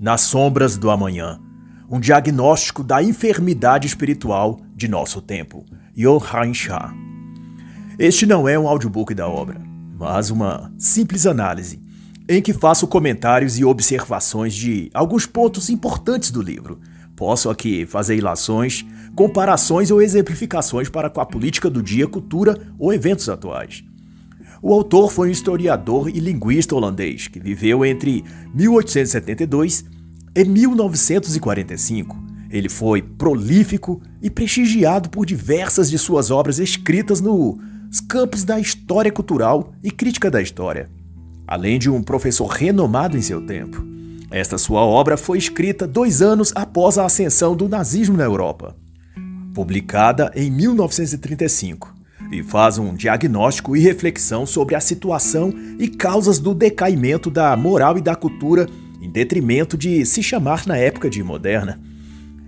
Nas 0.00 0.22
Sombras 0.22 0.78
do 0.78 0.88
Amanhã, 0.88 1.38
um 1.86 2.00
diagnóstico 2.00 2.82
da 2.82 3.02
enfermidade 3.02 3.86
espiritual 3.86 4.58
de 4.74 4.88
nosso 4.88 5.20
tempo. 5.20 5.66
Johann 5.94 6.54
Shah. 6.54 6.94
Este 7.98 8.24
não 8.24 8.48
é 8.48 8.58
um 8.58 8.66
audiobook 8.66 9.14
da 9.14 9.28
obra, 9.28 9.60
mas 9.98 10.30
uma 10.30 10.72
simples 10.78 11.26
análise 11.26 11.82
em 12.26 12.40
que 12.40 12.54
faço 12.54 12.86
comentários 12.86 13.58
e 13.58 13.64
observações 13.66 14.54
de 14.54 14.90
alguns 14.94 15.26
pontos 15.26 15.68
importantes 15.68 16.30
do 16.30 16.40
livro. 16.40 16.78
Posso 17.14 17.50
aqui 17.50 17.84
fazer 17.84 18.16
ilações, 18.16 18.86
comparações 19.14 19.90
ou 19.90 20.00
exemplificações 20.00 20.88
para 20.88 21.10
com 21.10 21.20
a 21.20 21.26
política 21.26 21.68
do 21.68 21.82
dia, 21.82 22.06
cultura 22.06 22.58
ou 22.78 22.90
eventos 22.90 23.28
atuais. 23.28 23.84
O 24.62 24.72
autor 24.72 25.10
foi 25.10 25.28
um 25.28 25.32
historiador 25.32 26.08
e 26.08 26.20
linguista 26.20 26.74
holandês 26.74 27.28
que 27.28 27.40
viveu 27.40 27.84
entre 27.84 28.24
1872 28.54 29.84
e 30.34 30.44
1945. 30.44 32.16
Ele 32.50 32.68
foi 32.68 33.00
prolífico 33.00 34.02
e 34.20 34.28
prestigiado 34.28 35.08
por 35.08 35.24
diversas 35.24 35.90
de 35.90 35.98
suas 35.98 36.30
obras 36.30 36.58
escritas 36.58 37.20
nos 37.20 38.00
campos 38.08 38.44
da 38.44 38.58
história 38.58 39.10
cultural 39.10 39.72
e 39.82 39.90
crítica 39.90 40.30
da 40.30 40.42
história 40.42 40.88
além 41.50 41.80
de 41.80 41.90
um 41.90 42.00
professor 42.00 42.46
renomado 42.46 43.18
em 43.18 43.20
seu 43.20 43.44
tempo. 43.44 43.84
Esta 44.30 44.56
sua 44.56 44.82
obra 44.82 45.16
foi 45.16 45.36
escrita 45.36 45.84
dois 45.84 46.22
anos 46.22 46.52
após 46.54 46.96
a 46.96 47.04
ascensão 47.04 47.56
do 47.56 47.68
nazismo 47.68 48.16
na 48.16 48.22
Europa, 48.22 48.76
publicada 49.52 50.30
em 50.36 50.48
1935, 50.48 51.92
e 52.30 52.42
faz 52.42 52.78
um 52.78 52.94
diagnóstico 52.94 53.76
e 53.76 53.80
reflexão 53.80 54.46
sobre 54.46 54.74
a 54.74 54.80
situação 54.80 55.52
e 55.78 55.88
causas 55.88 56.38
do 56.38 56.54
decaimento 56.54 57.30
da 57.30 57.56
moral 57.56 57.98
e 57.98 58.00
da 58.00 58.14
cultura 58.14 58.66
em 59.00 59.10
detrimento 59.10 59.76
de 59.76 60.04
se 60.06 60.22
chamar 60.22 60.66
na 60.66 60.76
época 60.76 61.10
de 61.10 61.22
moderna. 61.22 61.80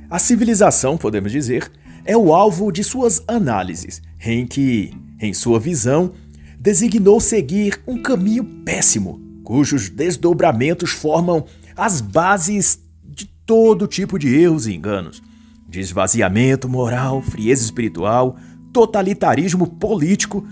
A 0.08 0.19
civilização, 0.19 0.97
podemos 0.97 1.33
dizer, 1.33 1.70
é 2.05 2.16
o 2.16 2.33
alvo 2.33 2.70
de 2.70 2.84
suas 2.84 3.22
análises, 3.27 4.03
em 4.25 4.47
que, 4.47 4.92
em 5.20 5.33
sua 5.33 5.58
visão, 5.58 6.12
designou 6.58 7.19
seguir 7.20 7.80
um 7.86 8.00
caminho 8.00 8.44
péssimo, 8.64 9.20
cujos 9.42 9.88
desdobramentos 9.88 10.91
formam 10.91 11.44
as 11.77 12.00
bases 12.00 12.78
de 13.05 13.27
todo 13.47 13.86
tipo 13.86 14.19
de 14.19 14.28
erros 14.28 14.66
e 14.66 14.75
enganos. 14.75 15.22
Desvaziamento 15.69 16.69
moral, 16.69 17.22
frieza 17.22 17.64
espiritual, 17.64 18.36
totalitarismo 18.73 19.67
político, 19.67 20.47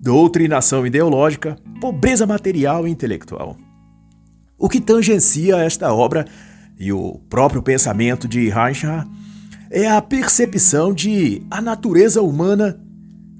doutrinação 0.00 0.86
ideológica, 0.86 1.56
pobreza 1.80 2.26
material 2.26 2.86
e 2.86 2.90
intelectual. 2.90 3.56
O 4.58 4.68
que 4.68 4.80
tangencia 4.80 5.56
esta 5.56 5.92
obra 5.92 6.26
e 6.78 6.92
o 6.92 7.20
próprio 7.28 7.62
pensamento 7.62 8.28
de 8.28 8.48
Reinhardt 8.48 9.08
é 9.70 9.88
a 9.88 10.02
percepção 10.02 10.92
de 10.92 11.42
a 11.50 11.60
natureza 11.60 12.20
humana 12.20 12.78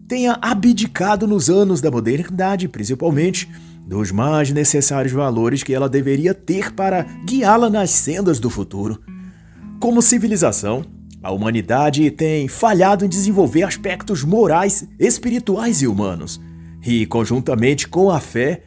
tenha 0.09 0.39
abdicado 0.41 1.27
nos 1.27 1.49
anos 1.49 1.81
da 1.81 1.91
modernidade, 1.91 2.69
principalmente, 2.69 3.49
dos 3.87 4.11
mais 4.11 4.51
necessários 4.51 5.13
valores 5.13 5.63
que 5.63 5.75
ela 5.75 5.89
deveria 5.89 6.35
ter 6.35 6.73
para 6.73 7.03
guiá-la 7.25 7.69
nas 7.69 7.91
sendas 7.91 8.39
do 8.39 8.49
futuro. 8.49 9.01
Como 9.81 10.01
civilização, 10.01 10.85
a 11.23 11.31
humanidade 11.31 12.11
tem 12.11 12.49
falhado 12.49 13.05
em 13.05 13.09
desenvolver 13.09 13.63
aspectos 13.63 14.25
morais, 14.25 14.89
espirituais 14.99 15.81
e 15.81 15.87
humanos, 15.87 16.41
e, 16.85 17.07
conjuntamente 17.07 17.87
com 17.87 18.11
a 18.11 18.19
fé, 18.19 18.65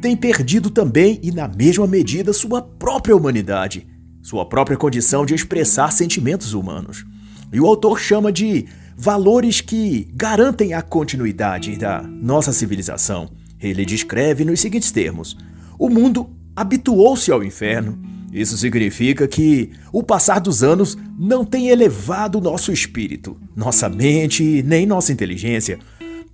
tem 0.00 0.16
perdido 0.16 0.70
também 0.70 1.20
e, 1.22 1.30
na 1.30 1.46
mesma 1.46 1.86
medida, 1.86 2.32
sua 2.32 2.62
própria 2.62 3.14
humanidade, 3.14 3.86
sua 4.22 4.46
própria 4.46 4.76
condição 4.76 5.26
de 5.26 5.34
expressar 5.34 5.92
sentimentos 5.92 6.54
humanos. 6.54 7.04
E 7.52 7.60
o 7.60 7.66
autor 7.66 8.00
chama 8.00 8.32
de 8.32 8.66
valores 8.96 9.60
que 9.60 10.08
garantem 10.14 10.72
a 10.72 10.80
continuidade 10.80 11.76
da 11.76 12.02
nossa 12.02 12.52
civilização. 12.52 13.28
Ele 13.60 13.84
descreve 13.84 14.44
nos 14.44 14.60
seguintes 14.60 14.90
termos: 14.90 15.36
O 15.78 15.90
mundo 15.90 16.30
habituou-se 16.56 17.30
ao 17.30 17.44
inferno. 17.44 18.00
Isso 18.32 18.56
significa 18.56 19.28
que 19.28 19.70
o 19.92 20.02
passar 20.02 20.40
dos 20.40 20.62
anos 20.62 20.96
não 21.18 21.44
tem 21.44 21.68
elevado 21.68 22.40
nosso 22.40 22.72
espírito, 22.72 23.36
nossa 23.54 23.90
mente 23.90 24.62
nem 24.62 24.86
nossa 24.86 25.12
inteligência. 25.12 25.78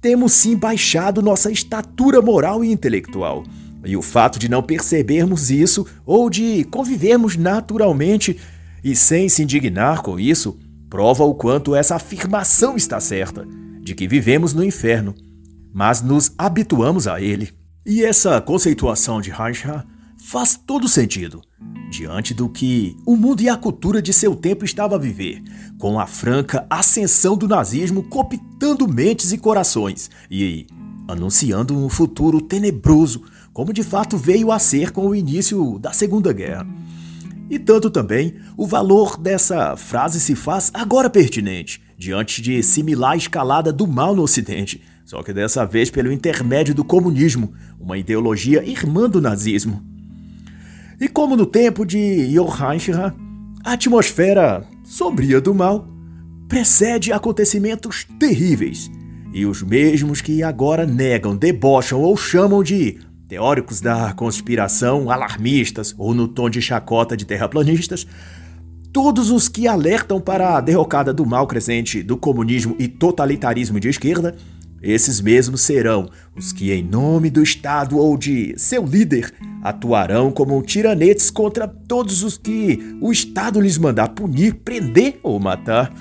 Temos 0.00 0.32
sim 0.32 0.56
baixado 0.56 1.20
nossa 1.20 1.50
estatura 1.50 2.22
moral 2.22 2.64
e 2.64 2.70
intelectual. 2.70 3.42
E 3.84 3.96
o 3.96 4.02
fato 4.02 4.38
de 4.38 4.48
não 4.48 4.62
percebermos 4.62 5.50
isso 5.50 5.84
ou 6.06 6.30
de 6.30 6.62
convivermos 6.64 7.36
naturalmente 7.36 8.38
e 8.84 8.94
sem 8.94 9.28
se 9.28 9.42
indignar 9.42 10.02
com 10.02 10.20
isso 10.20 10.56
prova 10.88 11.24
o 11.24 11.34
quanto 11.34 11.74
essa 11.74 11.96
afirmação 11.96 12.76
está 12.76 13.00
certa, 13.00 13.46
de 13.80 13.94
que 13.94 14.06
vivemos 14.06 14.54
no 14.54 14.64
inferno, 14.64 15.14
mas 15.74 16.00
nos 16.00 16.32
habituamos 16.38 17.06
a 17.08 17.20
ele. 17.20 17.50
E 17.84 18.04
essa 18.04 18.40
conceituação 18.40 19.20
de 19.20 19.30
Reinhardt 19.30 19.86
faz 20.22 20.56
todo 20.56 20.88
sentido, 20.88 21.42
diante 21.90 22.34
do 22.34 22.48
que 22.48 22.96
o 23.06 23.16
mundo 23.16 23.40
e 23.40 23.48
a 23.48 23.56
cultura 23.56 24.02
de 24.02 24.12
seu 24.12 24.34
tempo 24.34 24.64
estava 24.64 24.96
a 24.96 24.98
viver, 24.98 25.42
com 25.78 25.98
a 25.98 26.06
franca 26.06 26.66
ascensão 26.68 27.36
do 27.36 27.48
nazismo 27.48 28.02
cooptando 28.02 28.86
mentes 28.88 29.32
e 29.32 29.38
corações 29.38 30.10
e 30.30 30.66
anunciando 31.06 31.76
um 31.76 31.88
futuro 31.88 32.40
tenebroso, 32.40 33.22
como 33.52 33.72
de 33.72 33.82
fato 33.82 34.16
veio 34.16 34.52
a 34.52 34.58
ser 34.58 34.90
com 34.90 35.06
o 35.06 35.14
início 35.14 35.78
da 35.78 35.92
Segunda 35.92 36.32
Guerra. 36.32 36.66
E 37.48 37.58
tanto 37.58 37.88
também 37.88 38.34
o 38.56 38.66
valor 38.66 39.16
dessa 39.16 39.74
frase 39.76 40.20
se 40.20 40.34
faz 40.34 40.70
agora 40.74 41.08
pertinente, 41.08 41.80
diante 41.96 42.42
de 42.42 42.62
similar 42.62 43.16
escalada 43.16 43.72
do 43.72 43.86
mal 43.86 44.14
no 44.14 44.22
Ocidente, 44.22 44.82
só 45.06 45.22
que 45.22 45.32
dessa 45.32 45.64
vez 45.64 45.88
pelo 45.88 46.12
intermédio 46.12 46.74
do 46.74 46.84
comunismo, 46.84 47.54
uma 47.80 47.96
ideologia 47.96 48.62
irmã 48.62 49.08
do 49.08 49.22
nazismo. 49.22 49.97
E 51.00 51.06
como 51.06 51.36
no 51.36 51.46
tempo 51.46 51.86
de 51.86 52.26
Johann 52.32 52.78
Schirra, 52.78 53.14
a 53.64 53.72
atmosfera 53.74 54.64
sombria 54.82 55.40
do 55.40 55.54
mal 55.54 55.86
precede 56.48 57.12
acontecimentos 57.12 58.04
terríveis, 58.18 58.90
e 59.32 59.46
os 59.46 59.62
mesmos 59.62 60.20
que 60.20 60.42
agora 60.42 60.84
negam, 60.84 61.36
debocham 61.36 62.00
ou 62.00 62.16
chamam 62.16 62.62
de 62.64 62.98
Teóricos 63.28 63.80
da 63.80 64.12
conspiração, 64.14 65.10
alarmistas 65.10 65.94
ou 65.98 66.14
no 66.14 66.26
tom 66.26 66.48
de 66.48 66.62
chacota 66.62 67.14
de 67.14 67.26
terraplanistas, 67.26 68.06
todos 68.90 69.30
os 69.30 69.48
que 69.48 69.68
alertam 69.68 70.18
para 70.18 70.56
a 70.56 70.60
derrocada 70.62 71.12
do 71.12 71.26
mal 71.26 71.46
crescente 71.46 72.02
do 72.02 72.16
comunismo 72.16 72.74
e 72.78 72.88
totalitarismo 72.88 73.78
de 73.78 73.88
esquerda, 73.88 74.34
esses 74.82 75.20
mesmos 75.20 75.62
serão 75.62 76.08
os 76.36 76.52
que, 76.52 76.72
em 76.72 76.82
nome 76.82 77.30
do 77.30 77.42
Estado 77.42 77.98
ou 77.98 78.16
de 78.16 78.54
seu 78.56 78.84
líder, 78.84 79.32
atuarão 79.62 80.30
como 80.30 80.62
tiranetes 80.62 81.30
contra 81.30 81.66
todos 81.66 82.22
os 82.22 82.38
que 82.38 82.96
o 83.00 83.10
Estado 83.10 83.60
lhes 83.60 83.76
mandar 83.76 84.10
punir, 84.10 84.54
prender 84.54 85.18
ou 85.22 85.38
matar. 85.40 85.92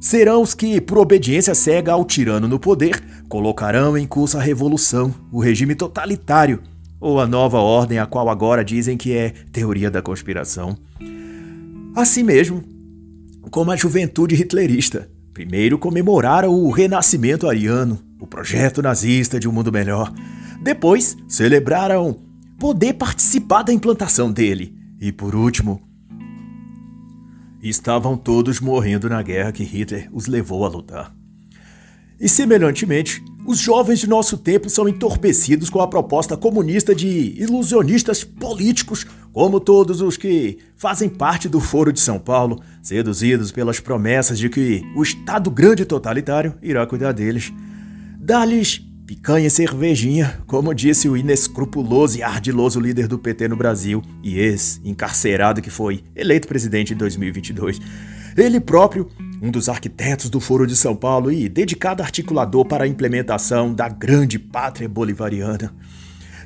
Serão 0.00 0.42
os 0.42 0.54
que, 0.54 0.80
por 0.80 0.98
obediência 0.98 1.54
cega 1.54 1.92
ao 1.92 2.04
tirano 2.04 2.46
no 2.46 2.58
poder, 2.58 3.02
colocarão 3.28 3.96
em 3.96 4.06
curso 4.06 4.38
a 4.38 4.42
revolução, 4.42 5.12
o 5.32 5.40
regime 5.40 5.74
totalitário 5.74 6.62
ou 7.00 7.20
a 7.20 7.26
nova 7.26 7.58
ordem, 7.58 7.98
a 7.98 8.06
qual 8.06 8.28
agora 8.28 8.64
dizem 8.64 8.96
que 8.96 9.12
é 9.12 9.30
teoria 9.50 9.90
da 9.90 10.00
conspiração. 10.00 10.76
Assim 11.94 12.22
mesmo, 12.22 12.62
como 13.50 13.70
a 13.70 13.76
juventude 13.76 14.34
hitlerista, 14.34 15.08
primeiro 15.32 15.78
comemoraram 15.78 16.52
o 16.52 16.70
renascimento 16.70 17.48
ariano, 17.48 17.98
o 18.24 18.26
projeto 18.26 18.82
nazista 18.82 19.38
de 19.38 19.48
um 19.48 19.52
mundo 19.52 19.70
melhor. 19.70 20.12
Depois, 20.62 21.16
celebraram 21.28 22.16
poder 22.58 22.94
participar 22.94 23.62
da 23.62 23.72
implantação 23.72 24.32
dele. 24.32 24.74
E 25.00 25.12
por 25.12 25.34
último, 25.34 25.82
estavam 27.62 28.16
todos 28.16 28.60
morrendo 28.60 29.08
na 29.08 29.22
guerra 29.22 29.52
que 29.52 29.62
Hitler 29.62 30.08
os 30.12 30.26
levou 30.26 30.64
a 30.64 30.68
lutar. 30.68 31.14
E 32.18 32.28
semelhantemente, 32.28 33.22
os 33.46 33.58
jovens 33.58 33.98
de 33.98 34.08
nosso 34.08 34.38
tempo 34.38 34.70
são 34.70 34.88
entorpecidos 34.88 35.68
com 35.68 35.80
a 35.80 35.88
proposta 35.88 36.36
comunista 36.36 36.94
de 36.94 37.34
ilusionistas 37.36 38.24
políticos, 38.24 39.06
como 39.32 39.60
todos 39.60 40.00
os 40.00 40.16
que 40.16 40.58
fazem 40.76 41.08
parte 41.08 41.48
do 41.48 41.60
Foro 41.60 41.92
de 41.92 42.00
São 42.00 42.18
Paulo, 42.18 42.62
seduzidos 42.82 43.52
pelas 43.52 43.80
promessas 43.80 44.38
de 44.38 44.48
que 44.48 44.82
o 44.96 45.02
Estado 45.02 45.50
grande 45.50 45.84
totalitário 45.84 46.54
irá 46.62 46.86
cuidar 46.86 47.12
deles. 47.12 47.52
Dá-lhes 48.24 48.80
Picanha 49.06 49.48
e 49.48 49.50
cervejinha, 49.50 50.40
como 50.46 50.72
disse 50.72 51.10
o 51.10 51.14
inescrupuloso 51.14 52.16
e 52.16 52.22
ardiloso 52.22 52.80
líder 52.80 53.06
do 53.06 53.18
PT 53.18 53.48
no 53.48 53.54
Brasil 53.54 54.00
e 54.22 54.38
ex-encarcerado 54.38 55.60
que 55.60 55.68
foi 55.68 56.02
eleito 56.16 56.48
presidente 56.48 56.94
em 56.94 56.96
2022. 56.96 57.78
Ele 58.34 58.58
próprio, 58.60 59.10
um 59.42 59.50
dos 59.50 59.68
arquitetos 59.68 60.30
do 60.30 60.40
Foro 60.40 60.66
de 60.66 60.74
São 60.74 60.96
Paulo 60.96 61.30
e 61.30 61.50
dedicado 61.50 62.02
articulador 62.02 62.64
para 62.64 62.84
a 62.84 62.88
implementação 62.88 63.74
da 63.74 63.90
grande 63.90 64.38
pátria 64.38 64.88
bolivariana. 64.88 65.70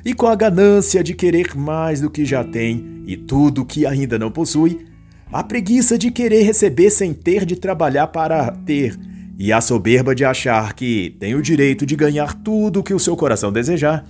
e 0.03 0.13
com 0.13 0.27
a 0.27 0.35
ganância 0.35 1.01
de 1.01 1.13
querer 1.13 1.55
mais 1.55 2.01
do 2.01 2.09
que 2.09 2.25
já 2.25 2.43
tem 2.43 3.03
e 3.07 3.15
tudo 3.15 3.63
que 3.63 3.85
ainda 3.85 4.19
não 4.19 4.29
possui, 4.29 4.85
a 5.31 5.41
preguiça 5.41 5.97
de 5.97 6.11
querer 6.11 6.41
receber 6.41 6.89
sem 6.89 7.13
ter 7.13 7.45
de 7.45 7.55
trabalhar 7.55 8.07
para 8.07 8.51
ter, 8.51 8.99
e 9.39 9.53
a 9.53 9.61
soberba 9.61 10.13
de 10.13 10.25
achar 10.25 10.73
que 10.73 11.15
tem 11.17 11.33
o 11.33 11.41
direito 11.41 11.85
de 11.85 11.95
ganhar 11.95 12.33
tudo 12.33 12.81
o 12.81 12.83
que 12.83 12.93
o 12.93 12.99
seu 12.99 13.15
coração 13.15 13.53
desejar, 13.53 14.05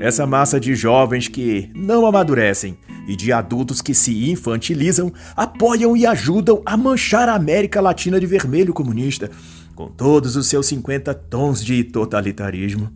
essa 0.00 0.26
massa 0.26 0.58
de 0.58 0.74
jovens 0.74 1.28
que 1.28 1.70
não 1.72 2.04
amadurecem 2.04 2.76
e 3.06 3.14
de 3.14 3.32
adultos 3.32 3.80
que 3.80 3.94
se 3.94 4.28
infantilizam 4.28 5.12
apoiam 5.36 5.96
e 5.96 6.04
ajudam 6.04 6.60
a 6.66 6.76
manchar 6.76 7.28
a 7.28 7.36
América 7.36 7.80
Latina 7.80 8.18
de 8.18 8.26
vermelho 8.26 8.74
comunista, 8.74 9.30
com 9.76 9.86
todos 9.86 10.34
os 10.34 10.48
seus 10.48 10.66
50 10.66 11.14
tons 11.14 11.64
de 11.64 11.84
totalitarismo. 11.84 12.90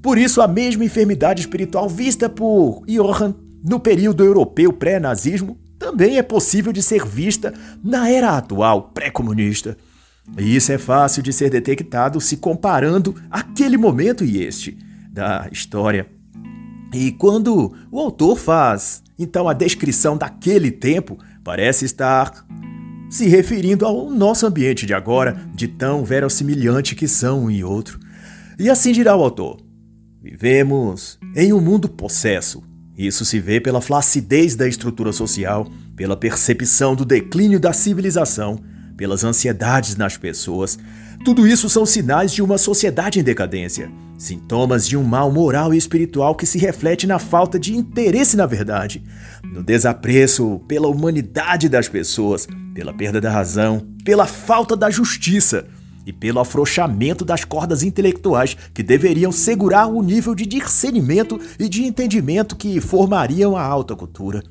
Por 0.00 0.16
isso, 0.16 0.40
a 0.40 0.46
mesma 0.46 0.84
enfermidade 0.84 1.40
espiritual 1.40 1.88
vista 1.88 2.28
por 2.28 2.84
Johann 2.86 3.34
no 3.64 3.80
período 3.80 4.24
europeu 4.24 4.72
pré-nazismo 4.72 5.58
também 5.80 6.16
é 6.16 6.22
possível 6.22 6.72
de 6.72 6.80
ser 6.80 7.04
vista 7.04 7.52
na 7.82 8.08
era 8.08 8.36
atual 8.36 8.92
pré-comunista. 8.94 9.76
E 10.38 10.56
isso 10.56 10.72
é 10.72 10.78
fácil 10.78 11.22
de 11.22 11.32
ser 11.32 11.50
detectado 11.50 12.20
se 12.20 12.36
comparando 12.36 13.14
aquele 13.30 13.76
momento 13.76 14.24
e 14.24 14.42
este 14.42 14.76
da 15.10 15.48
história. 15.52 16.06
E 16.92 17.12
quando 17.12 17.74
o 17.90 17.98
autor 17.98 18.38
faz 18.38 19.02
então 19.18 19.48
a 19.48 19.52
descrição 19.52 20.16
daquele 20.16 20.70
tempo, 20.70 21.18
parece 21.44 21.84
estar 21.84 22.46
se 23.10 23.28
referindo 23.28 23.84
ao 23.84 24.10
nosso 24.10 24.46
ambiente 24.46 24.86
de 24.86 24.94
agora, 24.94 25.38
de 25.54 25.68
tão 25.68 26.04
verossimilhante 26.04 26.94
que 26.94 27.06
são 27.06 27.44
um 27.44 27.50
e 27.50 27.62
outro. 27.62 28.00
E 28.58 28.70
assim 28.70 28.92
dirá 28.92 29.14
o 29.14 29.22
autor: 29.22 29.60
Vivemos 30.22 31.18
em 31.36 31.52
um 31.52 31.60
mundo 31.60 31.88
possesso. 31.88 32.62
Isso 32.96 33.24
se 33.24 33.38
vê 33.40 33.60
pela 33.60 33.80
flacidez 33.80 34.54
da 34.54 34.68
estrutura 34.68 35.12
social, 35.12 35.66
pela 35.96 36.16
percepção 36.16 36.94
do 36.94 37.04
declínio 37.04 37.58
da 37.58 37.72
civilização, 37.72 38.58
pelas 39.02 39.24
ansiedades 39.24 39.96
nas 39.96 40.16
pessoas. 40.16 40.78
Tudo 41.24 41.44
isso 41.44 41.68
são 41.68 41.84
sinais 41.84 42.32
de 42.32 42.40
uma 42.40 42.56
sociedade 42.56 43.18
em 43.18 43.22
decadência, 43.24 43.90
sintomas 44.16 44.86
de 44.86 44.96
um 44.96 45.02
mal 45.02 45.28
moral 45.28 45.74
e 45.74 45.76
espiritual 45.76 46.36
que 46.36 46.46
se 46.46 46.56
reflete 46.56 47.04
na 47.04 47.18
falta 47.18 47.58
de 47.58 47.76
interesse 47.76 48.36
na 48.36 48.46
verdade, 48.46 49.02
no 49.42 49.60
desapreço 49.60 50.60
pela 50.68 50.86
humanidade 50.86 51.68
das 51.68 51.88
pessoas, 51.88 52.46
pela 52.72 52.94
perda 52.94 53.20
da 53.20 53.28
razão, 53.28 53.84
pela 54.04 54.24
falta 54.24 54.76
da 54.76 54.88
justiça 54.88 55.66
e 56.06 56.12
pelo 56.12 56.38
afrouxamento 56.38 57.24
das 57.24 57.44
cordas 57.44 57.82
intelectuais 57.82 58.56
que 58.72 58.84
deveriam 58.84 59.32
segurar 59.32 59.88
o 59.88 60.00
nível 60.00 60.32
de 60.32 60.46
discernimento 60.46 61.40
e 61.58 61.68
de 61.68 61.82
entendimento 61.82 62.54
que 62.54 62.80
formariam 62.80 63.56
a 63.56 63.64
alta 63.64 63.96
cultura 63.96 64.44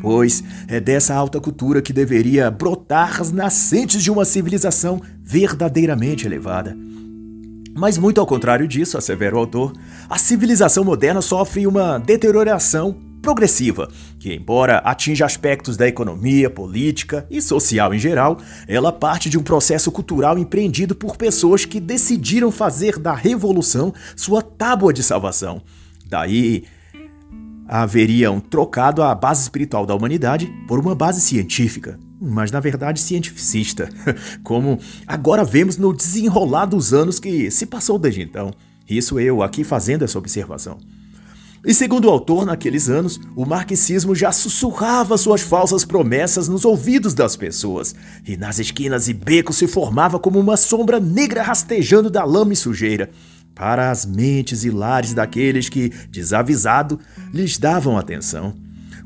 pois 0.00 0.42
é 0.68 0.80
dessa 0.80 1.14
alta 1.14 1.40
cultura 1.40 1.82
que 1.82 1.92
deveria 1.92 2.50
brotar 2.50 3.20
as 3.20 3.32
nascentes 3.32 4.02
de 4.02 4.10
uma 4.10 4.24
civilização 4.24 5.00
verdadeiramente 5.22 6.26
elevada. 6.26 6.76
Mas, 7.74 7.98
muito 7.98 8.20
ao 8.20 8.26
contrário 8.26 8.66
disso, 8.66 8.96
assevera 8.96 9.36
o 9.36 9.38
autor, 9.38 9.72
a 10.08 10.16
civilização 10.16 10.82
moderna 10.82 11.20
sofre 11.20 11.66
uma 11.66 11.98
deterioração 11.98 12.96
progressiva, 13.20 13.88
que, 14.18 14.32
embora 14.32 14.78
atinja 14.78 15.26
aspectos 15.26 15.76
da 15.76 15.86
economia, 15.86 16.48
política 16.48 17.26
e 17.28 17.42
social 17.42 17.92
em 17.92 17.98
geral, 17.98 18.38
ela 18.68 18.92
parte 18.92 19.28
de 19.28 19.36
um 19.36 19.42
processo 19.42 19.90
cultural 19.90 20.38
empreendido 20.38 20.94
por 20.94 21.16
pessoas 21.16 21.64
que 21.64 21.80
decidiram 21.80 22.50
fazer 22.50 22.98
da 22.98 23.12
revolução 23.12 23.92
sua 24.14 24.40
tábua 24.40 24.92
de 24.92 25.02
salvação. 25.02 25.60
Daí 26.08 26.64
haveriam 27.68 28.40
trocado 28.40 29.02
a 29.02 29.14
base 29.14 29.42
espiritual 29.42 29.84
da 29.86 29.94
humanidade 29.94 30.46
por 30.68 30.78
uma 30.78 30.94
base 30.94 31.20
científica, 31.20 31.98
mas 32.20 32.50
na 32.50 32.60
verdade 32.60 33.00
cientificista, 33.00 33.88
como 34.42 34.78
agora 35.06 35.44
vemos 35.44 35.76
no 35.76 35.92
desenrolar 35.92 36.66
dos 36.66 36.94
anos 36.94 37.18
que 37.18 37.50
se 37.50 37.66
passou 37.66 37.98
desde 37.98 38.22
então. 38.22 38.52
Isso 38.88 39.18
eu 39.18 39.42
aqui 39.42 39.64
fazendo 39.64 40.04
essa 40.04 40.18
observação. 40.18 40.78
E 41.66 41.74
segundo 41.74 42.04
o 42.04 42.10
autor, 42.10 42.46
naqueles 42.46 42.88
anos, 42.88 43.18
o 43.34 43.44
marxismo 43.44 44.14
já 44.14 44.30
sussurrava 44.30 45.18
suas 45.18 45.40
falsas 45.40 45.84
promessas 45.84 46.46
nos 46.46 46.64
ouvidos 46.64 47.12
das 47.12 47.34
pessoas, 47.34 47.92
e 48.24 48.36
nas 48.36 48.60
esquinas 48.60 49.08
e 49.08 49.12
becos 49.12 49.56
se 49.56 49.66
formava 49.66 50.16
como 50.16 50.38
uma 50.38 50.56
sombra 50.56 51.00
negra 51.00 51.42
rastejando 51.42 52.08
da 52.08 52.22
lama 52.22 52.52
e 52.52 52.56
sujeira, 52.56 53.10
para 53.56 53.90
as 53.90 54.04
mentes 54.04 54.64
e 54.64 54.70
lares 54.70 55.14
daqueles 55.14 55.70
que, 55.70 55.88
desavisado, 56.10 57.00
lhes 57.32 57.56
davam 57.56 57.96
atenção, 57.96 58.54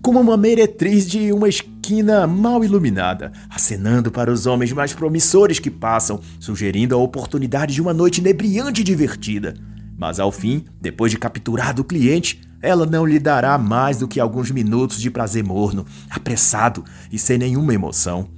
como 0.03 0.21
uma 0.21 0.37
meretriz 0.37 1.09
de 1.09 1.33
uma 1.33 1.49
esquina 1.49 2.27
mal 2.27 2.65
iluminada, 2.65 3.33
acenando 3.49 4.11
para 4.11 4.31
os 4.31 4.47
homens 4.47 4.73
mais 4.73 4.93
promissores 4.93 5.61
que 5.61 5.71
passam, 5.71 6.21
sugerindo 6.41 6.97
a 6.97 6.99
oportunidade 6.99 7.75
de 7.75 7.81
uma 7.81 7.95
noite 7.95 8.21
inebriante 8.21 8.81
e 8.81 8.85
divertida. 8.85 9.55
Mas 9.97 10.19
ao 10.19 10.33
fim, 10.33 10.65
depois 10.81 11.13
de 11.13 11.19
capturado 11.19 11.83
o 11.83 11.85
cliente, 11.85 12.41
ela 12.61 12.85
não 12.85 13.07
lhe 13.07 13.21
dará 13.21 13.57
mais 13.57 13.99
do 13.99 14.09
que 14.09 14.19
alguns 14.19 14.51
minutos 14.51 15.01
de 15.01 15.11
prazer 15.11 15.45
morno, 15.45 15.87
apressado 16.11 16.85
e 17.13 17.19
sem 17.19 17.39
nenhuma 17.39 17.73
emoção. 17.73 18.29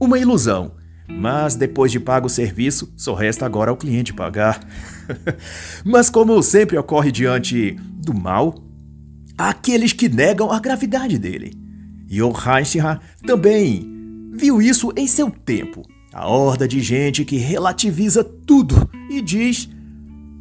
Uma 0.00 0.18
ilusão, 0.18 0.72
mas 1.06 1.56
depois 1.56 1.92
de 1.92 2.00
pago 2.00 2.26
o 2.26 2.30
serviço, 2.30 2.90
só 2.96 3.14
resta 3.14 3.44
agora 3.44 3.70
ao 3.70 3.76
cliente 3.76 4.14
pagar. 4.14 4.60
Mas 5.84 6.10
como 6.10 6.42
sempre 6.42 6.76
ocorre 6.76 7.10
diante 7.12 7.72
do 8.02 8.14
mal, 8.14 8.54
há 9.36 9.50
aqueles 9.50 9.92
que 9.92 10.08
negam 10.08 10.50
a 10.50 10.60
gravidade 10.60 11.18
dele. 11.18 11.52
Johann 12.06 12.62
Reinhardt 12.62 13.04
também 13.26 14.30
viu 14.32 14.62
isso 14.62 14.92
em 14.96 15.06
seu 15.06 15.30
tempo. 15.30 15.82
A 16.12 16.26
horda 16.26 16.66
de 16.66 16.80
gente 16.80 17.24
que 17.24 17.36
relativiza 17.36 18.24
tudo 18.24 18.88
e 19.10 19.20
diz: 19.20 19.68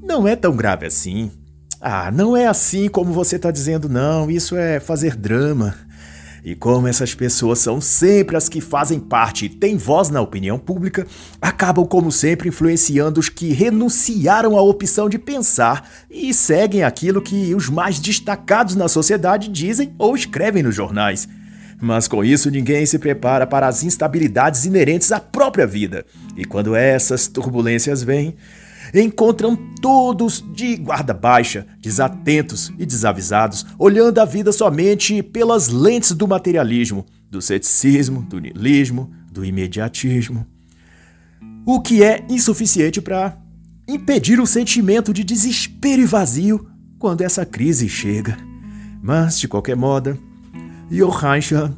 não 0.01 0.27
é 0.27 0.35
tão 0.35 0.55
grave 0.55 0.85
assim. 0.85 1.29
Ah, 1.79 2.09
não 2.09 2.35
é 2.35 2.47
assim 2.47 2.87
como 2.87 3.11
você 3.11 3.35
está 3.35 3.51
dizendo, 3.51 3.87
não. 3.87 4.31
Isso 4.31 4.55
é 4.55 4.79
fazer 4.79 5.15
drama. 5.15 5.75
E 6.47 6.55
como 6.55 6.87
essas 6.87 7.13
pessoas 7.13 7.59
são 7.59 7.81
sempre 7.81 8.37
as 8.37 8.47
que 8.47 8.61
fazem 8.61 9.01
parte 9.01 9.47
e 9.47 9.49
têm 9.49 9.75
voz 9.75 10.09
na 10.09 10.21
opinião 10.21 10.57
pública, 10.57 11.05
acabam, 11.41 11.85
como 11.85 12.09
sempre, 12.09 12.47
influenciando 12.47 13.19
os 13.19 13.27
que 13.27 13.51
renunciaram 13.51 14.57
à 14.57 14.61
opção 14.61 15.09
de 15.09 15.19
pensar 15.19 15.85
e 16.09 16.33
seguem 16.33 16.85
aquilo 16.85 17.21
que 17.21 17.53
os 17.53 17.67
mais 17.67 17.99
destacados 17.99 18.75
na 18.75 18.87
sociedade 18.87 19.49
dizem 19.49 19.93
ou 19.97 20.15
escrevem 20.15 20.63
nos 20.63 20.73
jornais. 20.73 21.27
Mas 21.81 22.07
com 22.07 22.23
isso, 22.23 22.49
ninguém 22.49 22.85
se 22.85 22.97
prepara 22.97 23.45
para 23.45 23.67
as 23.67 23.83
instabilidades 23.83 24.63
inerentes 24.63 25.11
à 25.11 25.19
própria 25.19 25.67
vida. 25.67 26.05
E 26.37 26.45
quando 26.45 26.77
essas 26.77 27.27
turbulências 27.27 28.03
vêm, 28.03 28.37
encontram 28.93 29.55
todos 29.81 30.43
de 30.53 30.75
guarda 30.75 31.13
baixa, 31.13 31.65
desatentos 31.79 32.71
e 32.77 32.85
desavisados, 32.85 33.65
olhando 33.77 34.19
a 34.19 34.25
vida 34.25 34.51
somente 34.51 35.21
pelas 35.21 35.67
lentes 35.67 36.11
do 36.11 36.27
materialismo, 36.27 37.05
do 37.29 37.41
ceticismo, 37.41 38.21
do 38.21 38.39
niilismo, 38.39 39.11
do 39.31 39.43
imediatismo. 39.43 40.45
O 41.65 41.81
que 41.81 42.03
é 42.03 42.25
insuficiente 42.29 43.01
para 43.01 43.37
impedir 43.87 44.39
o 44.39 44.47
sentimento 44.47 45.13
de 45.13 45.23
desespero 45.23 46.01
e 46.01 46.05
vazio 46.05 46.69
quando 46.97 47.21
essa 47.21 47.45
crise 47.45 47.87
chega. 47.87 48.37
Mas, 49.01 49.39
de 49.39 49.47
qualquer 49.47 49.75
modo, 49.75 50.17
Johann 50.89 51.75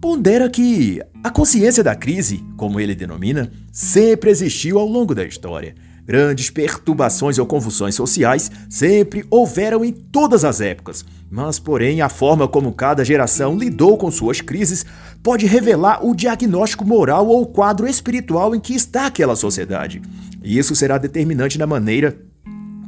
pondera 0.00 0.48
que 0.48 1.00
a 1.22 1.30
consciência 1.30 1.82
da 1.82 1.94
crise, 1.94 2.44
como 2.56 2.80
ele 2.80 2.94
denomina, 2.94 3.50
sempre 3.72 4.30
existiu 4.30 4.78
ao 4.78 4.86
longo 4.86 5.14
da 5.14 5.24
história 5.24 5.74
Grandes 6.08 6.48
perturbações 6.48 7.38
ou 7.38 7.44
convulsões 7.44 7.94
sociais 7.94 8.50
sempre 8.70 9.26
houveram 9.30 9.84
em 9.84 9.92
todas 9.92 10.42
as 10.42 10.58
épocas, 10.58 11.04
mas, 11.30 11.58
porém, 11.58 12.00
a 12.00 12.08
forma 12.08 12.48
como 12.48 12.72
cada 12.72 13.04
geração 13.04 13.58
lidou 13.58 13.98
com 13.98 14.10
suas 14.10 14.40
crises 14.40 14.86
pode 15.22 15.44
revelar 15.44 16.02
o 16.02 16.14
diagnóstico 16.14 16.82
moral 16.82 17.26
ou 17.26 17.42
o 17.42 17.46
quadro 17.46 17.86
espiritual 17.86 18.54
em 18.54 18.60
que 18.60 18.74
está 18.74 19.04
aquela 19.04 19.36
sociedade. 19.36 20.00
E 20.42 20.56
isso 20.56 20.74
será 20.74 20.96
determinante 20.96 21.58
na 21.58 21.66
maneira 21.66 22.18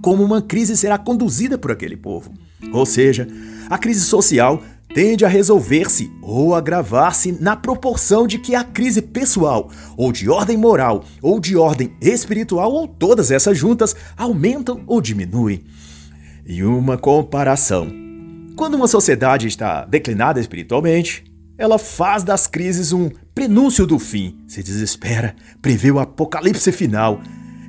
como 0.01 0.25
uma 0.25 0.41
crise 0.41 0.75
será 0.75 0.97
conduzida 0.97 1.59
por 1.59 1.71
aquele 1.71 1.99
povo. 1.99 2.33
Ou 2.73 2.87
seja, 2.87 3.29
a 3.69 3.77
crise 3.77 4.01
social 4.01 4.63
tende 4.95 5.25
a 5.25 5.29
resolver-se 5.29 6.11
ou 6.21 6.55
agravar-se 6.55 7.33
na 7.33 7.57
proporção 7.57 8.27
de 8.27 8.39
que 8.39 8.55
a 8.55 8.65
crise 8.65 9.01
pessoal, 9.01 9.71
ou 9.97 10.13
de 10.13 10.29
ordem 10.29 10.57
moral, 10.57 11.05
ou 11.23 11.39
de 11.39 11.57
ordem 11.57 11.93
espiritual, 12.01 12.73
ou 12.73 12.89
todas 12.89 13.31
essas 13.31 13.57
juntas, 13.57 13.95
aumentam 14.17 14.83
ou 14.87 15.01
diminuem. 15.01 15.63
E 16.45 16.65
uma 16.65 16.99
comparação. 16.99 17.89
Quando 18.57 18.75
uma 18.75 18.89
sociedade 18.89 19.47
está 19.47 19.85
declinada 19.85 20.41
espiritualmente, 20.41 21.25
ela 21.57 21.79
faz 21.79 22.23
das 22.23 22.47
crises 22.47 22.93
um 22.93 23.11
prenúncio 23.35 23.87
do 23.87 23.99
fim, 23.99 24.39
se 24.49 24.63
desespera, 24.63 25.37
prevê 25.63 25.91
o 25.91 25.99
apocalipse 25.99 26.73
final 26.73 27.21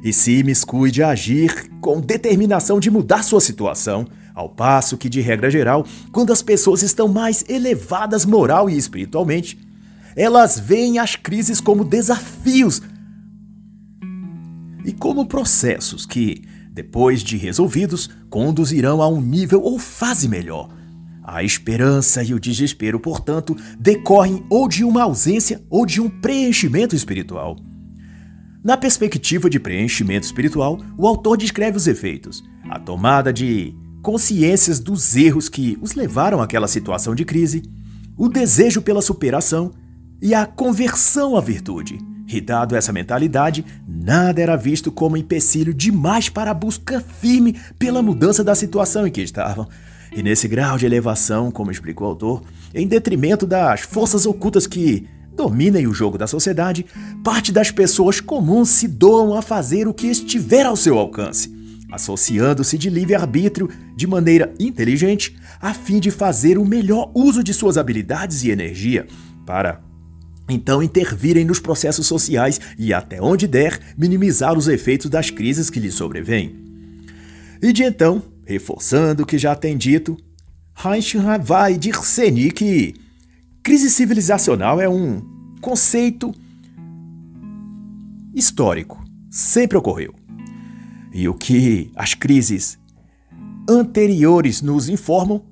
e 0.04 0.12
se 0.12 0.40
imiscui 0.40 0.90
de 0.90 1.04
agir 1.04 1.70
com 1.80 2.02
determinação 2.02 2.80
de 2.80 2.90
mudar 2.90 3.24
sua 3.24 3.42
situação, 3.42 4.08
Ao 4.34 4.50
passo 4.50 4.98
que, 4.98 5.10
de 5.10 5.22
regra 5.22 5.52
geral, 5.52 5.86
quando 6.12 6.32
as 6.32 6.42
pessoas 6.42 6.82
estão 6.82 7.08
mais 7.08 7.44
elevadas 7.50 8.26
moral 8.26 8.70
e 8.70 8.78
espiritualmente, 8.78 9.60
elas 10.16 10.60
veem 10.60 11.00
as 11.00 11.16
crises 11.16 11.60
como 11.60 11.84
desafios 11.84 12.82
e 14.86 14.92
como 14.94 15.26
processos 15.26 16.06
que, 16.06 16.44
depois 16.72 17.22
de 17.22 17.38
resolvidos, 17.38 18.10
conduzirão 18.30 19.02
a 19.02 19.08
um 19.08 19.22
nível 19.22 19.62
ou 19.62 19.78
fase 19.78 20.28
melhor. 20.28 20.70
A 21.24 21.44
esperança 21.44 22.24
e 22.24 22.34
o 22.34 22.40
desespero, 22.40 23.00
portanto, 23.00 23.56
decorrem 23.80 24.44
ou 24.50 24.68
de 24.68 24.84
uma 24.84 25.04
ausência 25.04 25.62
ou 25.70 25.86
de 25.86 26.02
um 26.02 26.10
preenchimento 26.10 26.96
espiritual. 26.96 27.58
Na 28.64 28.76
perspectiva 28.76 29.50
de 29.50 29.60
preenchimento 29.60 30.26
espiritual, 30.26 30.80
o 30.98 31.08
autor 31.08 31.38
descreve 31.38 31.78
os 31.78 31.88
efeitos, 31.88 32.44
a 32.70 32.80
tomada 32.80 33.32
de 33.32 33.74
consciências 34.02 34.80
dos 34.80 35.16
erros 35.16 35.48
que 35.48 35.78
os 35.82 35.94
levaram 35.94 36.42
àquela 36.42 36.68
situação 36.68 37.14
de 37.14 37.26
crise, 37.26 37.64
o 38.18 38.28
desejo 38.28 38.82
pela 38.82 39.02
superação 39.02 39.72
e 40.22 40.34
a 40.34 40.46
conversão 40.46 41.36
à 41.36 41.42
virtude. 41.42 42.00
E 42.28 42.40
dado 42.40 42.76
essa 42.76 42.94
mentalidade, 42.94 43.66
nada 43.88 44.42
era 44.42 44.56
visto 44.56 44.92
como 44.92 45.18
empecilho 45.18 45.74
demais 45.74 46.30
para 46.30 46.52
a 46.52 46.54
busca 46.54 47.02
firme 47.02 47.60
pela 47.78 48.02
mudança 48.02 48.44
da 48.44 48.56
situação 48.56 49.06
em 49.06 49.12
que 49.12 49.22
estavam. 49.22 49.68
E 50.14 50.24
nesse 50.24 50.48
grau 50.48 50.78
de 50.78 50.86
elevação, 50.86 51.52
como 51.52 51.72
explicou 51.72 52.08
o 52.08 52.10
autor, 52.12 52.44
em 52.74 52.88
detrimento 52.88 53.46
das 53.46 53.82
forças 53.82 54.26
ocultas 54.26 54.66
que 54.66 55.08
dominem 55.36 55.88
o 55.88 55.94
jogo 55.94 56.18
da 56.18 56.28
sociedade, 56.28 56.86
parte 57.24 57.52
das 57.52 57.72
pessoas 57.72 58.20
comuns 58.20 58.70
se 58.70 58.88
doam 58.88 59.34
a 59.36 59.42
fazer 59.42 59.88
o 59.88 59.94
que 59.94 60.08
estiver 60.08 60.66
ao 60.66 60.76
seu 60.76 60.98
alcance, 60.98 61.54
associando-se 61.92 62.78
de 62.78 62.90
livre-arbítrio 62.90 63.70
de 63.96 64.08
maneira 64.08 64.54
inteligente, 64.60 65.36
a 65.60 65.74
fim 65.74 66.00
de 66.00 66.10
fazer 66.10 66.58
o 66.58 66.66
melhor 66.66 67.12
uso 67.14 67.44
de 67.44 67.54
suas 67.54 67.78
habilidades 67.78 68.44
e 68.44 68.50
energia 68.50 69.06
para 69.46 69.82
então 70.50 70.84
intervirem 70.84 71.46
nos 71.46 71.60
processos 71.60 72.08
sociais 72.08 72.60
e, 72.78 72.94
até 72.94 73.22
onde 73.22 73.48
der, 73.48 73.80
minimizar 73.98 74.58
os 74.58 74.68
efeitos 74.68 75.10
das 75.10 75.30
crises 75.30 75.70
que 75.70 75.80
lhes 75.80 75.94
sobrevêm. 75.94 76.56
E 77.62 77.72
de 77.72 77.84
então, 77.84 78.22
reforçando 78.46 79.24
o 79.24 79.26
que 79.26 79.38
já 79.38 79.56
tem 79.56 79.78
dito, 79.78 80.18
Heinrich 80.84 81.18
vai 81.44 81.78
discernir 81.78 82.54
que 82.54 82.96
crise 83.64 83.90
civilizacional 83.90 84.82
é 84.82 84.90
um 84.90 85.22
conceito 85.62 86.34
histórico, 88.34 89.04
sempre 89.30 89.78
ocorreu. 89.78 90.21
E 91.14 91.28
o 91.28 91.34
que 91.34 91.92
as 91.96 92.14
crises 92.14 92.80
anteriores 93.70 94.62
nos 94.62 94.90
informam 94.90 95.44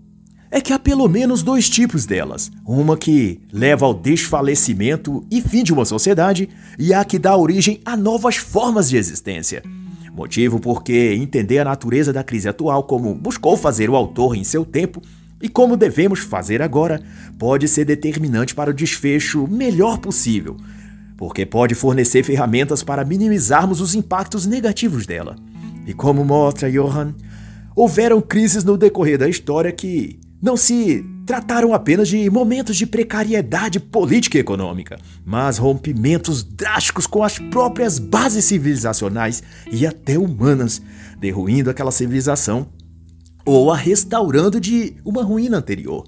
é 0.51 0.59
que 0.59 0.73
há 0.73 0.79
pelo 0.79 1.07
menos 1.07 1.43
dois 1.43 1.69
tipos 1.69 2.05
delas: 2.05 2.51
uma 2.65 2.97
que 2.97 3.39
leva 3.51 3.85
ao 3.85 3.93
desfalecimento 3.93 5.25
e 5.29 5.41
fim 5.41 5.63
de 5.63 5.73
uma 5.73 5.85
sociedade, 5.85 6.49
e 6.77 6.93
a 6.93 7.03
que 7.03 7.19
dá 7.19 7.35
origem 7.35 7.79
a 7.85 7.95
novas 7.95 8.37
formas 8.37 8.89
de 8.89 8.97
existência. 8.97 9.61
Motivo 10.13 10.59
porque 10.59 11.13
entender 11.13 11.59
a 11.59 11.65
natureza 11.65 12.11
da 12.11 12.23
crise 12.23 12.49
atual, 12.49 12.83
como 12.83 13.13
buscou 13.13 13.55
fazer 13.55 13.89
o 13.89 13.95
autor 13.95 14.35
em 14.35 14.43
seu 14.43 14.65
tempo, 14.65 15.01
e 15.41 15.47
como 15.47 15.77
devemos 15.77 16.19
fazer 16.19 16.61
agora, 16.61 17.01
pode 17.37 17.67
ser 17.67 17.85
determinante 17.85 18.53
para 18.53 18.71
o 18.71 18.73
desfecho 18.73 19.47
melhor 19.47 19.99
possível, 19.99 20.57
porque 21.19 21.45
pode 21.45 21.75
fornecer 21.75 22.23
ferramentas 22.23 22.81
para 22.81 23.03
minimizarmos 23.03 23.81
os 23.81 23.93
impactos 23.93 24.45
negativos 24.45 25.05
dela. 25.05 25.35
E 25.85 25.93
como 25.93 26.23
mostra 26.23 26.71
Johann, 26.71 27.13
houveram 27.75 28.21
crises 28.21 28.63
no 28.63 28.77
decorrer 28.77 29.17
da 29.17 29.27
história 29.27 29.69
que 29.69 30.17
não 30.41 30.55
se 30.55 31.05
trataram 31.25 31.73
apenas 31.73 32.07
de 32.07 32.29
momentos 32.29 32.77
de 32.77 32.85
precariedade 32.85 33.81
política 33.81 34.37
e 34.37 34.39
econômica, 34.39 34.97
mas 35.25 35.57
rompimentos 35.57 36.41
drásticos 36.41 37.05
com 37.05 37.21
as 37.21 37.37
próprias 37.37 37.99
bases 37.99 38.45
civilizacionais 38.45 39.43
e 39.69 39.85
até 39.85 40.17
humanas, 40.17 40.81
derruindo 41.19 41.69
aquela 41.69 41.91
civilização 41.91 42.69
ou 43.43 43.73
a 43.73 43.75
restaurando 43.75 44.57
de 44.57 44.95
uma 45.03 45.21
ruína 45.21 45.57
anterior. 45.57 46.05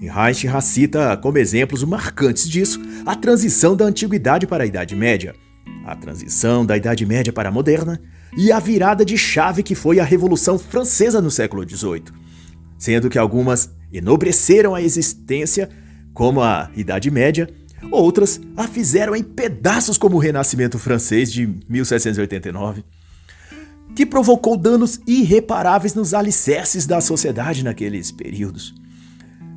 E 0.00 0.08
Reich 0.08 0.46
cita 0.62 1.16
como 1.16 1.38
exemplos 1.38 1.82
marcantes 1.82 2.48
disso 2.48 2.80
a 3.04 3.14
transição 3.14 3.76
da 3.76 3.84
antiguidade 3.84 4.46
para 4.46 4.64
a 4.64 4.66
Idade 4.66 4.94
Média, 4.94 5.34
a 5.84 5.96
transição 5.96 6.64
da 6.64 6.76
Idade 6.76 7.04
Média 7.04 7.32
para 7.32 7.48
a 7.48 7.52
moderna 7.52 8.00
e 8.36 8.52
a 8.52 8.60
virada 8.60 9.04
de 9.04 9.16
chave 9.16 9.62
que 9.62 9.74
foi 9.74 9.98
a 9.98 10.04
Revolução 10.04 10.58
Francesa 10.58 11.20
no 11.20 11.30
século 11.30 11.68
XVIII 11.68 12.28
sendo 12.78 13.10
que 13.10 13.18
algumas 13.18 13.70
enobreceram 13.92 14.74
a 14.74 14.80
existência, 14.80 15.68
como 16.14 16.40
a 16.40 16.70
Idade 16.76 17.10
Média, 17.10 17.50
outras 17.90 18.40
a 18.56 18.68
fizeram 18.68 19.16
em 19.16 19.22
pedaços, 19.22 19.98
como 19.98 20.16
o 20.16 20.20
Renascimento 20.20 20.78
francês 20.78 21.32
de 21.32 21.46
1789, 21.68 22.84
que 23.96 24.06
provocou 24.06 24.56
danos 24.56 25.00
irreparáveis 25.06 25.94
nos 25.94 26.14
alicerces 26.14 26.86
da 26.86 27.00
sociedade 27.00 27.64
naqueles 27.64 28.12
períodos. 28.12 28.74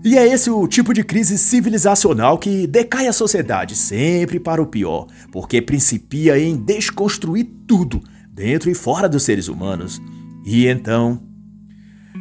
E 0.04 0.18
é 0.18 0.28
esse 0.28 0.50
o 0.50 0.68
tipo 0.68 0.96
de 0.96 1.04
crise 1.04 1.38
civilizacional 1.38 2.40
que 2.40 2.66
decai 2.66 3.08
a 3.08 3.14
sociedade 3.14 3.76
sempre 3.76 4.40
para 4.40 4.60
o 4.60 4.66
pior, 4.66 5.06
porque 5.32 5.62
principia 5.62 6.40
em 6.40 6.56
desconstruir 6.56 7.48
tudo, 7.68 8.02
dentro 8.28 8.72
e 8.72 8.74
fora 8.74 9.08
dos 9.08 9.22
seres 9.22 9.48
humanos. 9.48 10.02
E 10.44 10.66
então 10.66 11.22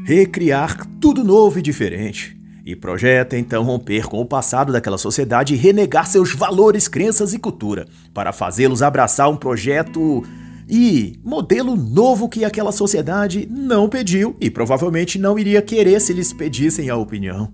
recriar 0.04 0.86
tudo 1.00 1.24
novo 1.24 1.58
e 1.58 1.62
diferente. 1.62 2.38
E 2.66 2.76
projeta 2.76 3.38
então 3.38 3.64
romper 3.64 4.06
com 4.06 4.20
o 4.20 4.26
passado 4.26 4.72
daquela 4.72 4.98
sociedade 4.98 5.54
e 5.54 5.56
renegar 5.56 6.06
seus 6.06 6.34
valores, 6.34 6.86
crenças 6.86 7.32
e 7.32 7.38
cultura, 7.38 7.88
para 8.12 8.30
fazê-los 8.30 8.82
abraçar 8.82 9.30
um 9.30 9.36
projeto 9.36 10.22
e 10.68 11.18
modelo 11.24 11.74
novo 11.74 12.28
que 12.28 12.44
aquela 12.44 12.72
sociedade 12.72 13.48
não 13.50 13.88
pediu 13.88 14.36
e 14.38 14.50
provavelmente 14.50 15.18
não 15.18 15.38
iria 15.38 15.62
querer 15.62 15.98
se 15.98 16.12
lhes 16.12 16.30
pedissem 16.30 16.90
a 16.90 16.96
opinião. 16.96 17.50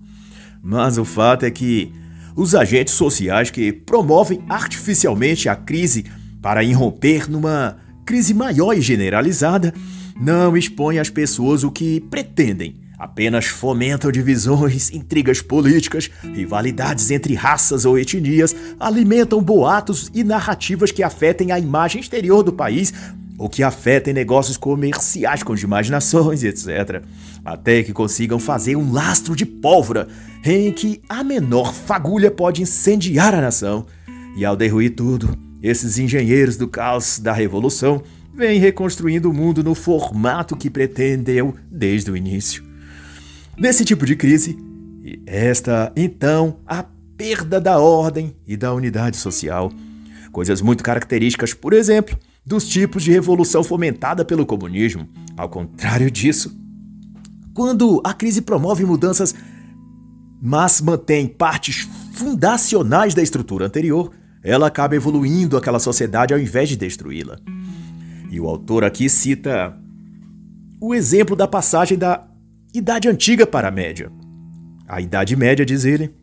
Mas 0.69 0.97
o 0.97 1.05
fato 1.05 1.45
é 1.45 1.49
que 1.49 1.93
os 2.35 2.53
agentes 2.53 2.93
sociais 2.93 3.49
que 3.49 3.71
promovem 3.71 4.43
artificialmente 4.49 5.47
a 5.47 5.55
crise 5.55 6.03
para 6.41 6.61
irromper 6.61 7.31
numa 7.31 7.77
crise 8.05 8.33
maior 8.33 8.73
e 8.73 8.81
generalizada 8.81 9.73
não 10.19 10.57
expõe 10.57 10.99
às 10.99 11.09
pessoas 11.09 11.63
o 11.63 11.71
que 11.71 12.01
pretendem, 12.01 12.75
apenas 12.99 13.45
fomentam 13.45 14.11
divisões, 14.11 14.91
intrigas 14.91 15.41
políticas, 15.41 16.11
rivalidades 16.21 17.11
entre 17.11 17.33
raças 17.33 17.85
ou 17.85 17.97
etnias, 17.97 18.53
alimentam 18.77 19.41
boatos 19.41 20.11
e 20.13 20.21
narrativas 20.21 20.91
que 20.91 21.01
afetem 21.01 21.53
a 21.53 21.59
imagem 21.59 22.01
exterior 22.01 22.43
do 22.43 22.51
país 22.51 22.93
ou 23.37 23.47
que 23.47 23.61
afetem 23.61 24.13
negócios 24.13 24.57
comerciais 24.57 25.43
com 25.43 25.53
demais 25.53 25.89
nações, 25.89 26.43
etc. 26.43 27.03
Até 27.45 27.83
que 27.83 27.93
consigam 27.93 28.39
fazer 28.39 28.75
um 28.75 28.91
lastro 28.91 29.35
de 29.35 29.45
pólvora 29.45 30.07
em 30.43 30.71
que 30.71 31.01
a 31.07 31.23
menor 31.23 31.73
fagulha 31.73 32.31
pode 32.31 32.61
incendiar 32.61 33.35
a 33.35 33.41
nação. 33.41 33.85
E 34.35 34.43
ao 34.43 34.55
derruir 34.55 34.95
tudo, 34.95 35.37
esses 35.61 35.99
engenheiros 35.99 36.57
do 36.57 36.67
caos 36.67 37.19
da 37.19 37.33
revolução 37.33 38.01
vem 38.33 38.59
reconstruindo 38.59 39.29
o 39.29 39.33
mundo 39.33 39.63
no 39.63 39.75
formato 39.75 40.55
que 40.55 40.69
pretendeu 40.69 41.55
desde 41.71 42.11
o 42.11 42.17
início. 42.17 42.63
Nesse 43.57 43.83
tipo 43.83 44.05
de 44.05 44.15
crise, 44.15 44.57
esta 45.25 45.91
então 45.95 46.57
a 46.65 46.85
perda 47.17 47.59
da 47.59 47.79
ordem 47.79 48.35
e 48.45 48.55
da 48.55 48.73
unidade 48.73 49.17
social. 49.17 49.71
Coisas 50.31 50.61
muito 50.61 50.83
características, 50.83 51.53
por 51.53 51.73
exemplo, 51.73 52.17
dos 52.47 52.65
tipos 52.65 53.03
de 53.03 53.11
revolução 53.11 53.61
fomentada 53.61 54.23
pelo 54.23 54.45
comunismo. 54.45 55.05
Ao 55.35 55.49
contrário 55.49 56.09
disso, 56.09 56.57
quando 57.53 58.01
a 58.05 58.13
crise 58.13 58.41
promove 58.41 58.85
mudanças, 58.85 59.35
mas 60.41 60.79
mantém 60.79 61.27
partes 61.27 61.89
fundacionais 62.13 63.13
da 63.13 63.21
estrutura 63.21 63.65
anterior, 63.65 64.13
ela 64.41 64.67
acaba 64.67 64.95
evoluindo 64.95 65.57
aquela 65.57 65.77
sociedade 65.77 66.33
ao 66.33 66.39
invés 66.39 66.69
de 66.69 66.77
destruí-la. 66.77 67.37
E 68.31 68.39
o 68.39 68.47
autor 68.47 68.85
aqui 68.85 69.09
cita 69.09 69.77
o 70.79 70.95
exemplo 70.95 71.35
da 71.35 71.49
passagem 71.49 71.97
da 71.97 72.25
Idade 72.73 73.09
Antiga 73.09 73.45
para 73.45 73.67
a 73.67 73.71
Média. 73.71 74.09
A 74.87 75.01
Idade 75.01 75.35
Média, 75.35 75.65
diz 75.65 75.83
ele, 75.83 76.15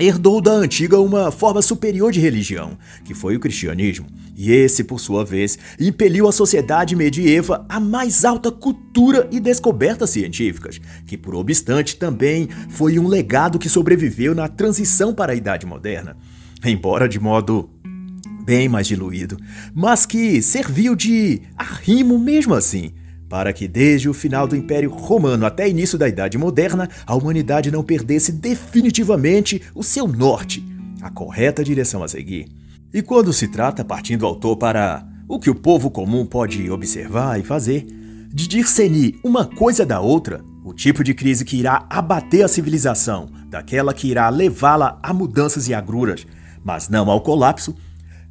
herdou 0.00 0.40
da 0.40 0.52
antiga 0.52 0.98
uma 0.98 1.30
forma 1.30 1.60
superior 1.60 2.10
de 2.10 2.20
religião, 2.20 2.78
que 3.04 3.14
foi 3.14 3.36
o 3.36 3.40
cristianismo, 3.40 4.06
e 4.36 4.50
esse, 4.50 4.82
por 4.82 4.98
sua 4.98 5.24
vez, 5.24 5.58
impeliu 5.78 6.26
a 6.26 6.32
sociedade 6.32 6.96
medieva 6.96 7.66
à 7.68 7.78
mais 7.78 8.24
alta 8.24 8.50
cultura 8.50 9.28
e 9.30 9.38
descobertas 9.38 10.10
científicas, 10.10 10.80
que, 11.06 11.18
por 11.18 11.34
obstante, 11.34 11.96
também 11.96 12.48
foi 12.70 12.98
um 12.98 13.06
legado 13.06 13.58
que 13.58 13.68
sobreviveu 13.68 14.34
na 14.34 14.48
transição 14.48 15.12
para 15.12 15.32
a 15.32 15.36
Idade 15.36 15.66
Moderna, 15.66 16.16
embora 16.64 17.06
de 17.06 17.20
modo 17.20 17.68
bem 18.42 18.68
mais 18.68 18.86
diluído, 18.86 19.36
mas 19.74 20.06
que 20.06 20.40
serviu 20.40 20.96
de 20.96 21.42
arrimo 21.56 22.18
mesmo 22.18 22.54
assim, 22.54 22.92
para 23.30 23.52
que 23.52 23.68
desde 23.68 24.08
o 24.08 24.12
final 24.12 24.48
do 24.48 24.56
Império 24.56 24.90
Romano 24.90 25.46
até 25.46 25.68
início 25.68 25.96
da 25.96 26.08
Idade 26.08 26.36
Moderna, 26.36 26.90
a 27.06 27.14
humanidade 27.14 27.70
não 27.70 27.84
perdesse 27.84 28.32
definitivamente 28.32 29.62
o 29.72 29.84
seu 29.84 30.08
norte, 30.08 30.66
a 31.00 31.08
correta 31.08 31.62
direção 31.62 32.02
a 32.02 32.08
seguir. 32.08 32.48
E 32.92 33.00
quando 33.00 33.32
se 33.32 33.46
trata, 33.46 33.84
partindo 33.84 34.26
autor 34.26 34.56
para 34.56 35.06
o 35.28 35.38
que 35.38 35.48
o 35.48 35.54
povo 35.54 35.92
comum 35.92 36.26
pode 36.26 36.68
observar 36.68 37.38
e 37.38 37.44
fazer, 37.44 37.86
de 38.32 38.48
discernir 38.48 39.20
uma 39.22 39.46
coisa 39.46 39.86
da 39.86 40.00
outra, 40.00 40.44
o 40.64 40.74
tipo 40.74 41.04
de 41.04 41.14
crise 41.14 41.44
que 41.44 41.56
irá 41.56 41.86
abater 41.88 42.44
a 42.44 42.48
civilização, 42.48 43.28
daquela 43.48 43.94
que 43.94 44.08
irá 44.08 44.28
levá-la 44.28 44.98
a 45.00 45.14
mudanças 45.14 45.68
e 45.68 45.74
agruras, 45.74 46.26
mas 46.64 46.88
não 46.88 47.08
ao 47.08 47.20
colapso, 47.20 47.76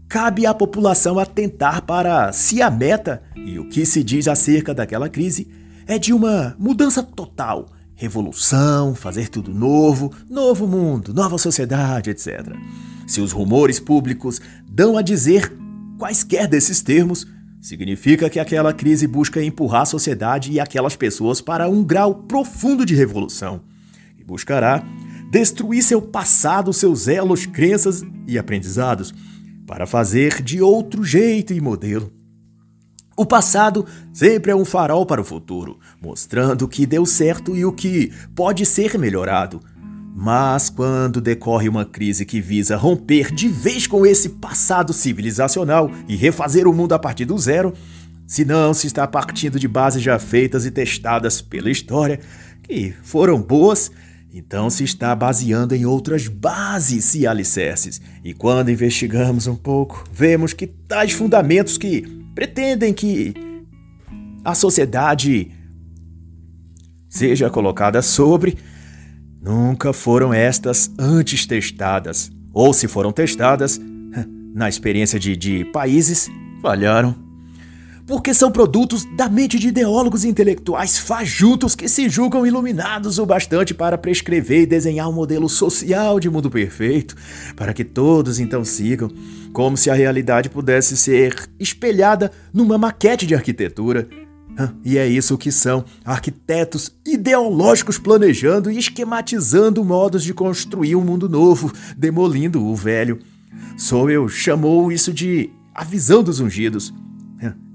cabe 0.10 0.48
à 0.48 0.54
população 0.56 1.20
atentar 1.20 1.84
para 1.84 2.34
se 2.34 2.64
a 2.64 2.72
meta 2.72 3.22
e 3.36 3.60
o 3.60 3.70
que 3.70 3.86
se 3.86 4.04
diz 4.04 4.28
acerca 4.28 4.74
daquela 4.74 5.08
crise 5.08 5.48
é 5.86 6.00
de 6.00 6.12
uma 6.12 6.56
mudança 6.58 7.04
total, 7.04 7.68
revolução, 7.94 8.96
fazer 8.96 9.30
tudo 9.30 9.54
novo, 9.54 10.12
novo 10.28 10.68
mundo, 10.68 11.14
nova 11.14 11.38
sociedade, 11.38 12.10
etc. 12.10 12.56
Se 13.06 13.22
os 13.22 13.32
rumores 13.32 13.80
públicos 13.80 14.42
dão 14.68 14.98
a 14.98 15.04
dizer 15.04 15.54
quaisquer 16.00 16.48
desses 16.48 16.82
termos, 16.82 17.28
significa 17.62 18.30
que 18.30 18.40
aquela 18.40 18.74
crise 18.74 19.06
busca 19.06 19.44
empurrar 19.44 19.84
a 19.84 19.86
sociedade 19.86 20.52
e 20.52 20.60
aquelas 20.60 20.96
pessoas 20.96 21.40
para 21.40 21.70
um 21.70 21.84
grau 21.84 22.16
profundo 22.16 22.84
de 22.84 22.96
revolução 22.96 23.62
e 24.18 24.24
buscará 24.24 24.84
destruir 25.30 25.84
seu 25.84 26.02
passado, 26.02 26.74
seus 26.74 27.08
elos, 27.08 27.46
crenças 27.46 28.04
e 28.26 28.40
aprendizados 28.40 29.14
para 29.70 29.86
fazer 29.86 30.42
de 30.42 30.64
outro 30.64 31.04
jeito 31.04 31.54
e 31.54 31.62
modelo. 31.62 32.12
O 33.16 33.24
passado 33.24 33.86
sempre 34.12 34.52
é 34.52 34.56
um 34.56 34.66
farol 34.66 35.06
para 35.06 35.22
o 35.22 35.24
futuro, 35.24 35.78
mostrando 36.02 36.64
o 36.64 36.68
que 36.68 36.88
deu 36.88 37.06
certo 37.06 37.56
e 37.56 37.64
o 37.64 37.72
que 37.72 38.12
pode 38.34 38.66
ser 38.66 38.98
melhorado. 38.98 39.60
Mas 40.16 40.72
quando 40.72 41.22
decorre 41.22 41.70
uma 41.70 41.86
crise 41.86 42.26
que 42.26 42.42
visa 42.42 42.76
romper 42.76 43.32
de 43.32 43.48
vez 43.48 43.86
com 43.86 44.08
esse 44.08 44.30
passado 44.30 44.92
civilizacional 44.92 45.92
e 46.08 46.16
refazer 46.16 46.68
o 46.68 46.74
mundo 46.74 46.94
a 46.94 47.00
partir 47.00 47.26
do 47.26 47.38
zero, 47.38 47.72
se 48.26 48.44
não 48.44 48.74
se 48.74 48.88
está 48.88 49.06
partindo 49.06 49.60
de 49.60 49.68
bases 49.68 50.02
já 50.02 50.18
feitas 50.18 50.66
e 50.66 50.72
testadas 50.72 51.42
pela 51.42 51.70
história, 51.70 52.20
que 52.64 52.96
foram 53.04 53.40
boas 53.40 53.92
então 54.32 54.70
se 54.70 54.84
está 54.84 55.16
baseando 55.16 55.76
em 55.76 55.86
outras 55.86 56.28
bases 56.28 57.16
e 57.16 57.26
alicerces. 57.26 58.00
E 58.24 58.34
quando 58.34 58.70
investigamos 58.70 59.48
um 59.48 59.56
pouco, 59.56 60.04
vemos 60.12 60.54
que 60.54 60.68
tais 60.68 61.12
fundamentos 61.12 61.78
que 61.78 62.02
pretendem 62.36 62.94
que 62.94 63.34
a 64.46 64.54
sociedade 64.54 65.52
seja 67.10 67.50
colocada 67.50 68.02
sobre 68.02 68.58
nunca 69.42 69.92
foram 69.92 70.34
estas 70.34 70.92
antes 70.98 71.46
testadas. 71.48 72.32
Ou 72.54 72.72
se 72.74 72.88
foram 72.88 73.12
testadas, 73.12 73.80
na 74.54 74.70
experiência 74.70 75.20
de, 75.20 75.36
de 75.36 75.66
países, 75.66 76.30
falharam 76.62 77.29
porque 78.10 78.34
são 78.34 78.52
produtos 78.52 79.06
da 79.16 79.30
mente 79.30 79.60
de 79.60 79.68
ideólogos 79.68 80.26
intelectuais 80.26 80.98
fajutos 80.98 81.76
que 81.76 81.88
se 81.88 82.10
julgam 82.10 82.44
iluminados 82.44 83.20
o 83.20 83.26
bastante 83.26 83.72
para 83.72 84.00
prescrever 84.00 84.64
e 84.64 84.66
desenhar 84.66 85.08
um 85.08 85.14
modelo 85.14 85.48
social 85.48 86.20
de 86.20 86.28
mundo 86.28 86.50
perfeito, 86.50 87.16
para 87.56 87.72
que 87.72 87.84
todos 87.84 88.40
então 88.40 88.66
sigam, 88.66 89.12
como 89.54 89.78
se 89.78 89.92
a 89.92 89.94
realidade 89.94 90.50
pudesse 90.50 90.98
ser 90.98 91.48
espelhada 91.60 92.32
numa 92.52 92.80
maquete 92.80 93.28
de 93.28 93.36
arquitetura. 93.36 94.10
E 94.84 94.98
é 94.98 95.08
isso 95.08 95.38
que 95.38 95.52
são 95.52 95.86
arquitetos 96.04 96.92
ideológicos 97.06 98.00
planejando 98.00 98.72
e 98.72 98.80
esquematizando 98.80 99.86
modos 99.86 100.24
de 100.24 100.34
construir 100.34 100.96
um 100.96 101.04
mundo 101.04 101.30
novo, 101.30 101.72
demolindo 101.96 102.66
o 102.66 102.76
velho. 102.76 103.20
Sowell 103.78 104.28
chamou 104.28 104.92
isso 104.92 105.14
de 105.14 105.52
a 105.76 105.84
visão 105.84 106.24
dos 106.24 106.40
ungidos 106.40 106.92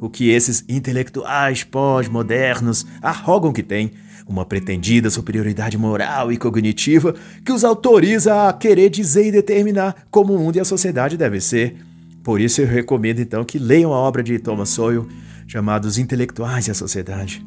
o 0.01 0.11
que 0.11 0.31
esses 0.31 0.65
intelectuais 0.69 1.65
pós-modernos 1.65 2.87
arrogam 3.01 3.53
que 3.53 3.63
têm, 3.63 3.93
uma 4.27 4.45
pretendida 4.45 5.11
superioridade 5.11 5.77
moral 5.77 6.33
e 6.33 6.37
cognitiva 6.37 7.15
que 7.45 7.53
os 7.53 7.65
autoriza 7.65 8.49
a 8.49 8.53
querer 8.53 8.89
dizer 8.89 9.27
e 9.27 9.33
determinar 9.33 10.07
como 10.11 10.35
o 10.35 10.39
mundo 10.39 10.57
e 10.57 10.61
a 10.61 10.65
sociedade 10.65 11.17
devem 11.17 11.41
ser. 11.41 11.77
Por 12.23 12.41
isso 12.41 12.61
eu 12.61 12.67
recomendo 12.67 13.21
então 13.21 13.45
que 13.45 13.59
leiam 13.59 13.93
a 13.93 13.99
obra 13.99 14.23
de 14.23 14.39
Thomas 14.39 14.71
Sowell, 14.71 15.07
chamada 15.47 15.87
Os 15.87 15.99
Intelectuais 15.99 16.67
e 16.67 16.71
a 16.71 16.75
Sociedade. 16.75 17.45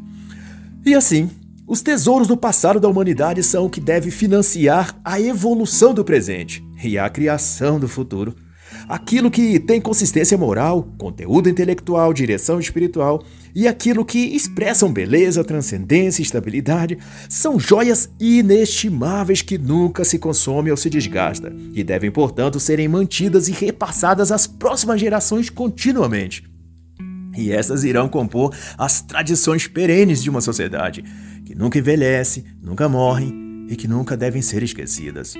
E 0.85 0.93
assim, 0.93 1.31
os 1.65 1.81
tesouros 1.81 2.27
do 2.27 2.37
passado 2.37 2.79
da 2.79 2.87
humanidade 2.87 3.43
são 3.43 3.65
o 3.65 3.69
que 3.69 3.81
deve 3.81 4.11
financiar 4.11 4.95
a 5.03 5.19
evolução 5.19 5.93
do 5.93 6.05
presente 6.05 6.63
e 6.81 6.97
a 6.97 7.09
criação 7.09 7.79
do 7.79 7.87
futuro. 7.87 8.35
Aquilo 8.87 9.29
que 9.29 9.59
tem 9.59 9.81
consistência 9.81 10.37
moral, 10.37 10.87
conteúdo 10.97 11.49
intelectual, 11.49 12.13
direção 12.13 12.57
espiritual 12.57 13.21
e 13.53 13.67
aquilo 13.67 14.05
que 14.05 14.17
expressam 14.17 14.93
beleza, 14.93 15.43
transcendência 15.43 16.21
e 16.21 16.23
estabilidade 16.23 16.97
são 17.27 17.59
joias 17.59 18.09
inestimáveis 18.17 19.41
que 19.41 19.57
nunca 19.57 20.05
se 20.05 20.17
consomem 20.17 20.71
ou 20.71 20.77
se 20.77 20.89
desgastam 20.89 21.51
e 21.73 21.83
devem, 21.83 22.09
portanto, 22.09 22.61
serem 22.61 22.87
mantidas 22.87 23.49
e 23.49 23.51
repassadas 23.51 24.31
às 24.31 24.47
próximas 24.47 25.01
gerações 25.01 25.49
continuamente. 25.49 26.43
E 27.35 27.51
essas 27.51 27.83
irão 27.83 28.07
compor 28.07 28.55
as 28.77 29.01
tradições 29.01 29.67
perenes 29.67 30.23
de 30.23 30.29
uma 30.29 30.39
sociedade, 30.39 31.03
que 31.45 31.53
nunca 31.53 31.77
envelhece, 31.77 32.45
nunca 32.61 32.87
morre 32.87 33.33
e 33.67 33.75
que 33.75 33.87
nunca 33.87 34.15
devem 34.15 34.41
ser 34.41 34.63
esquecidas. 34.63 35.33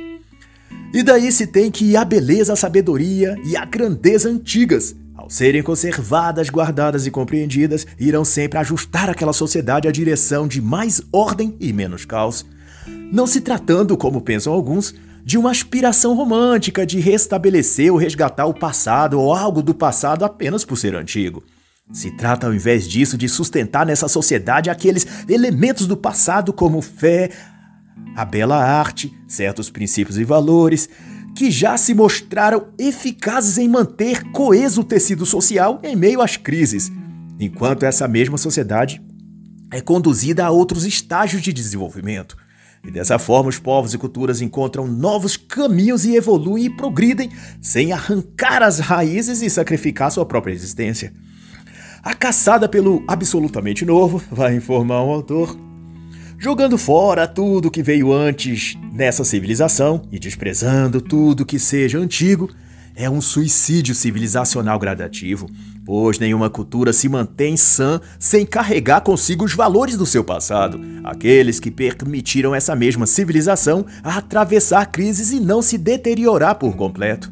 E 0.94 1.04
daí 1.04 1.32
se 1.32 1.46
tem 1.46 1.70
que 1.70 1.96
a 1.96 2.06
beleza, 2.06 2.54
a 2.54 2.56
sabedoria 2.56 3.36
e 3.44 3.58
a 3.58 3.66
grandeza 3.66 4.30
antigas, 4.30 4.96
ao 5.16 5.30
serem 5.30 5.62
conservadas, 5.62 6.50
guardadas 6.50 7.06
e 7.06 7.12
compreendidas, 7.12 7.86
irão 8.00 8.24
sempre 8.24 8.58
ajustar 8.60 9.10
aquela 9.10 9.34
sociedade 9.34 9.88
à 9.88 9.92
direção 9.92 10.48
de 10.48 10.62
mais 10.62 11.02
ordem 11.12 11.56
e 11.60 11.74
menos 11.74 12.06
caos. 12.06 12.46
Não 13.12 13.28
se 13.28 13.42
tratando, 13.42 13.98
como 13.98 14.22
pensam 14.22 14.54
alguns, 14.54 14.96
de 15.26 15.38
uma 15.38 15.52
aspiração 15.52 16.16
romântica 16.16 16.86
de 16.86 17.02
restabelecer 17.02 17.92
ou 17.92 17.98
resgatar 17.98 18.46
o 18.46 18.54
passado 18.54 19.20
ou 19.20 19.34
algo 19.34 19.62
do 19.62 19.74
passado 19.74 20.24
apenas 20.24 20.64
por 20.64 20.78
ser 20.78 20.96
antigo. 20.96 21.44
Se 21.92 22.12
trata, 22.12 22.48
ao 22.48 22.54
invés 22.54 22.88
disso, 22.88 23.18
de 23.18 23.28
sustentar 23.28 23.86
nessa 23.86 24.08
sociedade 24.08 24.70
aqueles 24.70 25.06
elementos 25.28 25.88
do 25.88 25.98
passado 25.98 26.54
como 26.54 26.82
fé, 26.82 27.30
a 28.16 28.26
bela 28.26 28.58
arte, 28.58 29.14
certos 29.28 29.70
princípios 29.70 30.18
e 30.18 30.24
valores, 30.24 30.90
que 31.36 31.52
já 31.52 31.78
se 31.78 31.94
mostraram 31.94 32.70
eficazes 32.80 33.60
em 33.60 33.68
manter 33.68 34.24
coeso 34.32 34.82
o 34.82 34.84
tecido 34.84 35.26
social 35.26 35.80
em 35.84 35.96
meio 35.96 36.22
às 36.22 36.36
crises, 36.36 36.92
enquanto 37.40 37.84
essa 37.84 38.08
mesma 38.08 38.38
sociedade 38.38 39.02
é 39.72 39.80
conduzida 39.82 40.46
a 40.46 40.50
outros 40.50 40.86
estágios 40.86 41.42
de 41.42 41.54
desenvolvimento. 41.54 42.36
E 42.84 42.90
dessa 42.90 43.20
forma, 43.20 43.50
os 43.50 43.60
povos 43.60 43.94
e 43.94 43.98
culturas 43.98 44.42
encontram 44.42 44.88
novos 44.88 45.36
caminhos 45.36 46.06
e 46.06 46.16
evoluem 46.16 46.66
e 46.66 46.70
progridem 46.70 47.30
sem 47.62 47.92
arrancar 47.92 48.64
as 48.64 48.80
raízes 48.80 49.42
e 49.42 49.50
sacrificar 49.50 50.10
sua 50.10 50.26
própria 50.26 50.54
existência. 50.54 51.14
A 52.02 52.14
caçada 52.14 52.70
pelo 52.70 53.04
absolutamente 53.08 53.84
novo, 53.84 54.24
vai 54.32 54.56
informar 54.56 55.04
o 55.04 55.12
autor, 55.12 55.58
jogando 56.38 56.78
fora 56.78 57.28
tudo 57.28 57.72
que 57.72 57.82
veio 57.82 58.14
antes 58.14 58.78
nessa 58.94 59.24
civilização 59.24 60.04
e 60.12 60.20
desprezando 60.20 61.02
tudo 61.02 61.46
que 61.46 61.60
seja 61.60 61.98
antigo, 61.98 62.50
é 62.96 63.10
um 63.10 63.22
suicídio 63.22 63.94
civilizacional 63.94 64.80
gradativo, 64.80 65.48
pois 65.86 66.18
nenhuma 66.18 66.50
cultura 66.50 66.92
se 66.92 67.08
mantém 67.08 67.56
sã 67.56 68.02
sem 68.20 68.44
carregar 68.44 69.02
consigo 69.02 69.46
os 69.46 69.54
valores 69.54 69.96
do 69.96 70.06
seu 70.06 70.24
passado, 70.24 70.82
aqueles 71.04 71.60
que 71.60 71.70
permitiram 71.70 72.56
essa 72.56 72.76
mesma 72.76 73.06
civilização 73.06 73.86
atravessar 74.04 74.88
crises 74.88 75.32
e 75.32 75.40
não 75.40 75.62
se 75.62 75.78
deteriorar 75.78 76.56
por 76.56 76.76
completo. 76.76 77.32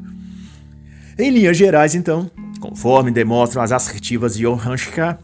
Em 1.18 1.32
linhas 1.32 1.58
gerais, 1.58 1.96
então, 1.96 2.30
conforme 2.60 3.10
demonstram 3.10 3.64
as 3.64 3.72
assertivas 3.72 4.36
de 4.36 4.46
Schaar, 4.78 5.18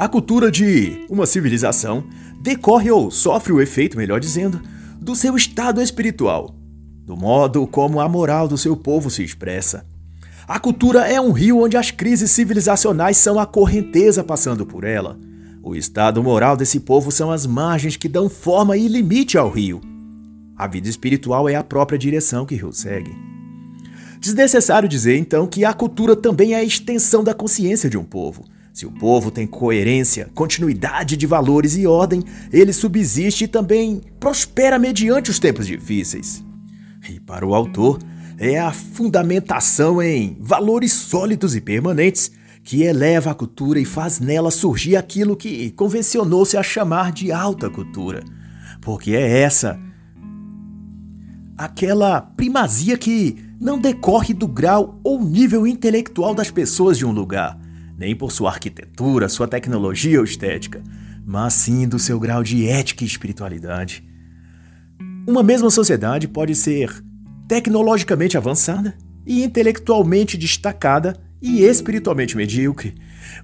a 0.00 0.08
cultura 0.08 0.50
de 0.50 1.04
uma 1.10 1.26
civilização 1.26 2.02
decorre 2.40 2.90
ou 2.90 3.10
sofre 3.10 3.52
o 3.52 3.60
efeito, 3.60 3.98
melhor 3.98 4.18
dizendo, 4.18 4.58
do 4.98 5.14
seu 5.14 5.36
estado 5.36 5.82
espiritual, 5.82 6.54
do 7.04 7.14
modo 7.14 7.66
como 7.66 8.00
a 8.00 8.08
moral 8.08 8.48
do 8.48 8.56
seu 8.56 8.74
povo 8.74 9.10
se 9.10 9.22
expressa. 9.22 9.84
A 10.48 10.58
cultura 10.58 11.06
é 11.06 11.20
um 11.20 11.32
rio 11.32 11.58
onde 11.58 11.76
as 11.76 11.90
crises 11.90 12.30
civilizacionais 12.30 13.18
são 13.18 13.38
a 13.38 13.44
correnteza 13.44 14.24
passando 14.24 14.64
por 14.64 14.84
ela. 14.84 15.18
O 15.62 15.76
estado 15.76 16.22
moral 16.22 16.56
desse 16.56 16.80
povo 16.80 17.12
são 17.12 17.30
as 17.30 17.44
margens 17.44 17.98
que 17.98 18.08
dão 18.08 18.30
forma 18.30 18.78
e 18.78 18.88
limite 18.88 19.36
ao 19.36 19.50
rio. 19.50 19.82
A 20.56 20.66
vida 20.66 20.88
espiritual 20.88 21.46
é 21.46 21.56
a 21.56 21.62
própria 21.62 21.98
direção 21.98 22.46
que 22.46 22.54
o 22.54 22.56
rio 22.56 22.72
segue. 22.72 23.14
Desnecessário 24.18 24.88
dizer, 24.88 25.18
então, 25.18 25.46
que 25.46 25.62
a 25.62 25.74
cultura 25.74 26.16
também 26.16 26.54
é 26.54 26.56
a 26.56 26.64
extensão 26.64 27.22
da 27.22 27.34
consciência 27.34 27.90
de 27.90 27.98
um 27.98 28.04
povo 28.04 28.46
Se 28.72 28.86
o 28.86 28.92
povo 28.92 29.30
tem 29.30 29.46
coerência, 29.46 30.30
continuidade 30.34 31.16
de 31.16 31.26
valores 31.26 31.76
e 31.76 31.86
ordem, 31.86 32.22
ele 32.52 32.72
subsiste 32.72 33.44
e 33.44 33.48
também 33.48 34.00
prospera 34.18 34.78
mediante 34.78 35.30
os 35.30 35.38
tempos 35.38 35.66
difíceis. 35.66 36.44
E 37.08 37.18
para 37.18 37.46
o 37.46 37.54
autor, 37.54 37.98
é 38.38 38.58
a 38.58 38.72
fundamentação 38.72 40.00
em 40.00 40.36
valores 40.40 40.92
sólidos 40.92 41.54
e 41.56 41.60
permanentes 41.60 42.30
que 42.62 42.82
eleva 42.82 43.30
a 43.30 43.34
cultura 43.34 43.80
e 43.80 43.84
faz 43.84 44.20
nela 44.20 44.50
surgir 44.50 44.96
aquilo 44.96 45.36
que 45.36 45.70
convencionou-se 45.72 46.56
a 46.56 46.62
chamar 46.62 47.12
de 47.12 47.32
alta 47.32 47.68
cultura. 47.68 48.22
Porque 48.80 49.12
é 49.12 49.40
essa 49.40 49.78
aquela 51.56 52.22
primazia 52.22 52.96
que 52.96 53.36
não 53.60 53.78
decorre 53.78 54.32
do 54.32 54.48
grau 54.48 54.98
ou 55.04 55.22
nível 55.22 55.66
intelectual 55.66 56.34
das 56.34 56.50
pessoas 56.50 56.96
de 56.96 57.04
um 57.04 57.12
lugar, 57.12 57.58
nem 58.00 58.16
por 58.16 58.32
sua 58.32 58.48
arquitetura, 58.48 59.28
sua 59.28 59.46
tecnologia 59.46 60.18
ou 60.18 60.24
estética, 60.24 60.82
mas 61.22 61.52
sim 61.52 61.86
do 61.86 61.98
seu 61.98 62.18
grau 62.18 62.42
de 62.42 62.66
ética 62.66 63.04
e 63.04 63.06
espiritualidade. 63.06 64.02
Uma 65.28 65.42
mesma 65.42 65.68
sociedade 65.68 66.26
pode 66.26 66.54
ser 66.54 66.90
tecnologicamente 67.46 68.38
avançada 68.38 68.96
e 69.26 69.44
intelectualmente 69.44 70.38
destacada 70.38 71.14
e 71.42 71.62
espiritualmente 71.62 72.38
medíocre, 72.38 72.94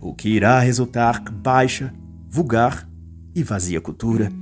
o 0.01 0.15
que 0.15 0.31
irá 0.31 0.59
resultar 0.59 1.23
baixa, 1.31 1.93
vulgar 2.27 2.89
e 3.35 3.43
vazia 3.43 3.79
cultura. 3.79 4.33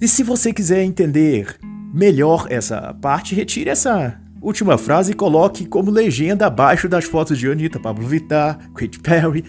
E 0.00 0.08
se 0.08 0.22
você 0.22 0.50
quiser 0.50 0.82
entender 0.82 1.58
melhor 1.92 2.46
essa 2.48 2.94
parte, 2.94 3.34
retire 3.34 3.68
essa 3.68 4.18
última 4.44 4.76
frase 4.76 5.14
coloque 5.14 5.64
como 5.64 5.90
legenda 5.90 6.46
abaixo 6.46 6.86
das 6.86 7.04
fotos 7.06 7.38
de 7.38 7.50
Anitta, 7.50 7.80
Pablo 7.80 8.06
Vittar, 8.06 8.70
Katy 8.74 9.00
Perry, 9.00 9.44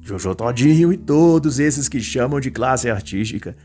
Jojo 0.00 0.34
Todinho 0.34 0.92
e 0.92 0.96
todos 0.96 1.60
esses 1.60 1.88
que 1.88 2.00
chamam 2.00 2.40
de 2.40 2.50
classe 2.50 2.90
artística. 2.90 3.56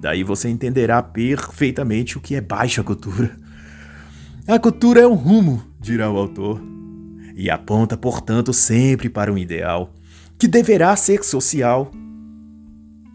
Daí 0.00 0.22
você 0.22 0.50
entenderá 0.50 1.02
perfeitamente 1.02 2.18
o 2.18 2.20
que 2.20 2.34
é 2.34 2.42
baixa 2.42 2.82
cultura. 2.82 3.38
A 4.46 4.58
cultura 4.58 5.00
é 5.00 5.06
um 5.06 5.14
rumo, 5.14 5.64
dirá 5.80 6.10
o 6.10 6.18
autor, 6.18 6.60
e 7.34 7.48
aponta, 7.48 7.96
portanto, 7.96 8.52
sempre 8.52 9.08
para 9.08 9.32
um 9.32 9.38
ideal, 9.38 9.94
que 10.38 10.46
deverá 10.46 10.94
ser 10.94 11.24
social. 11.24 11.90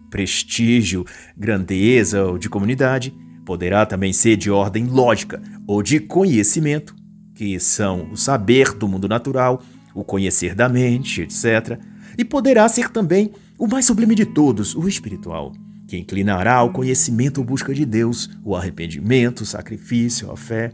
Prestígio, 0.09 1.05
grandeza 1.37 2.25
ou 2.25 2.39
de 2.39 2.49
comunidade 2.49 3.13
poderá 3.45 3.85
também 3.85 4.11
ser 4.11 4.35
de 4.35 4.49
ordem 4.49 4.87
lógica 4.87 5.39
ou 5.67 5.83
de 5.83 5.99
conhecimento, 5.99 6.95
que 7.39 7.57
são 7.57 8.11
o 8.11 8.17
saber 8.17 8.73
do 8.73 8.85
mundo 8.85 9.07
natural, 9.07 9.63
o 9.95 10.03
conhecer 10.03 10.53
da 10.53 10.67
mente, 10.67 11.21
etc. 11.21 11.79
E 12.17 12.25
poderá 12.25 12.67
ser 12.67 12.89
também 12.89 13.31
o 13.57 13.65
mais 13.65 13.85
sublime 13.85 14.13
de 14.13 14.25
todos, 14.25 14.75
o 14.75 14.89
espiritual, 14.89 15.53
que 15.87 15.97
inclinará 15.97 16.55
ao 16.55 16.73
conhecimento 16.73 17.37
ou 17.37 17.45
busca 17.45 17.73
de 17.73 17.85
Deus, 17.85 18.29
o 18.43 18.57
arrependimento, 18.57 19.39
o 19.39 19.45
sacrifício, 19.45 20.29
a 20.29 20.35
fé. 20.35 20.73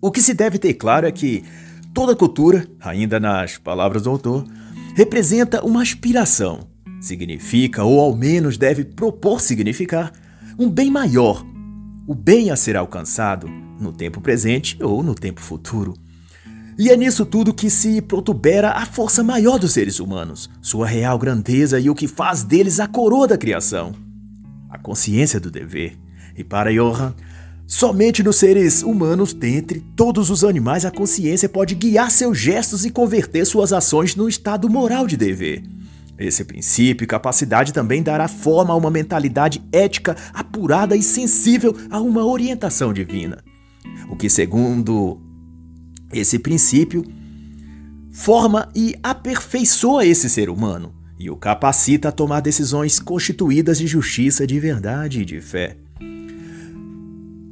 O 0.00 0.10
que 0.10 0.20
se 0.20 0.34
deve 0.34 0.58
ter 0.58 0.74
claro 0.74 1.06
é 1.06 1.12
que 1.12 1.44
toda 1.94 2.16
cultura, 2.16 2.66
ainda 2.80 3.20
nas 3.20 3.56
palavras 3.56 4.02
do 4.02 4.10
autor, 4.10 4.44
representa 4.96 5.64
uma 5.64 5.80
aspiração, 5.80 6.66
significa, 7.00 7.84
ou 7.84 8.00
ao 8.00 8.16
menos 8.16 8.58
deve 8.58 8.84
propor 8.84 9.40
significar, 9.40 10.12
um 10.58 10.68
bem 10.68 10.90
maior, 10.90 11.46
o 12.04 12.16
bem 12.16 12.50
a 12.50 12.56
ser 12.56 12.76
alcançado 12.76 13.62
no 13.82 13.92
tempo 13.92 14.20
presente 14.20 14.78
ou 14.80 15.02
no 15.02 15.14
tempo 15.14 15.40
futuro. 15.40 15.94
E 16.78 16.88
é 16.88 16.96
nisso 16.96 17.26
tudo 17.26 17.52
que 17.52 17.68
se 17.68 18.00
protubera 18.00 18.70
a 18.70 18.86
força 18.86 19.22
maior 19.22 19.58
dos 19.58 19.72
seres 19.72 20.00
humanos, 20.00 20.48
sua 20.62 20.86
real 20.86 21.18
grandeza 21.18 21.78
e 21.78 21.90
o 21.90 21.94
que 21.94 22.08
faz 22.08 22.42
deles 22.42 22.80
a 22.80 22.88
coroa 22.88 23.28
da 23.28 23.36
criação. 23.36 23.94
A 24.70 24.78
consciência 24.78 25.38
do 25.38 25.50
dever. 25.50 25.98
E 26.36 26.42
para 26.42 26.72
Johann, 26.72 27.12
somente 27.66 28.22
nos 28.22 28.36
seres 28.36 28.82
humanos, 28.82 29.34
dentre 29.34 29.80
todos 29.94 30.30
os 30.30 30.42
animais, 30.44 30.86
a 30.86 30.90
consciência 30.90 31.46
pode 31.46 31.74
guiar 31.74 32.10
seus 32.10 32.38
gestos 32.38 32.86
e 32.86 32.90
converter 32.90 33.44
suas 33.44 33.70
ações 33.70 34.16
num 34.16 34.28
estado 34.28 34.68
moral 34.70 35.06
de 35.06 35.16
dever. 35.16 35.62
Esse 36.18 36.42
princípio 36.42 37.04
e 37.04 37.06
capacidade 37.06 37.72
também 37.72 38.02
dará 38.02 38.28
forma 38.28 38.72
a 38.72 38.76
uma 38.76 38.90
mentalidade 38.90 39.62
ética 39.70 40.16
apurada 40.32 40.96
e 40.96 41.02
sensível 41.02 41.76
a 41.90 42.00
uma 42.00 42.24
orientação 42.24 42.94
divina 42.94 43.42
o 44.08 44.16
que, 44.16 44.28
segundo 44.28 45.20
esse 46.12 46.38
princípio, 46.38 47.04
forma 48.10 48.68
e 48.74 48.94
aperfeiçoa 49.02 50.04
esse 50.04 50.28
ser 50.28 50.50
humano 50.50 50.94
e 51.18 51.30
o 51.30 51.36
capacita 51.36 52.08
a 52.08 52.12
tomar 52.12 52.40
decisões 52.40 52.98
constituídas 52.98 53.78
de 53.78 53.86
justiça, 53.86 54.46
de 54.46 54.58
verdade 54.58 55.22
e 55.22 55.24
de 55.24 55.40
fé. 55.40 55.76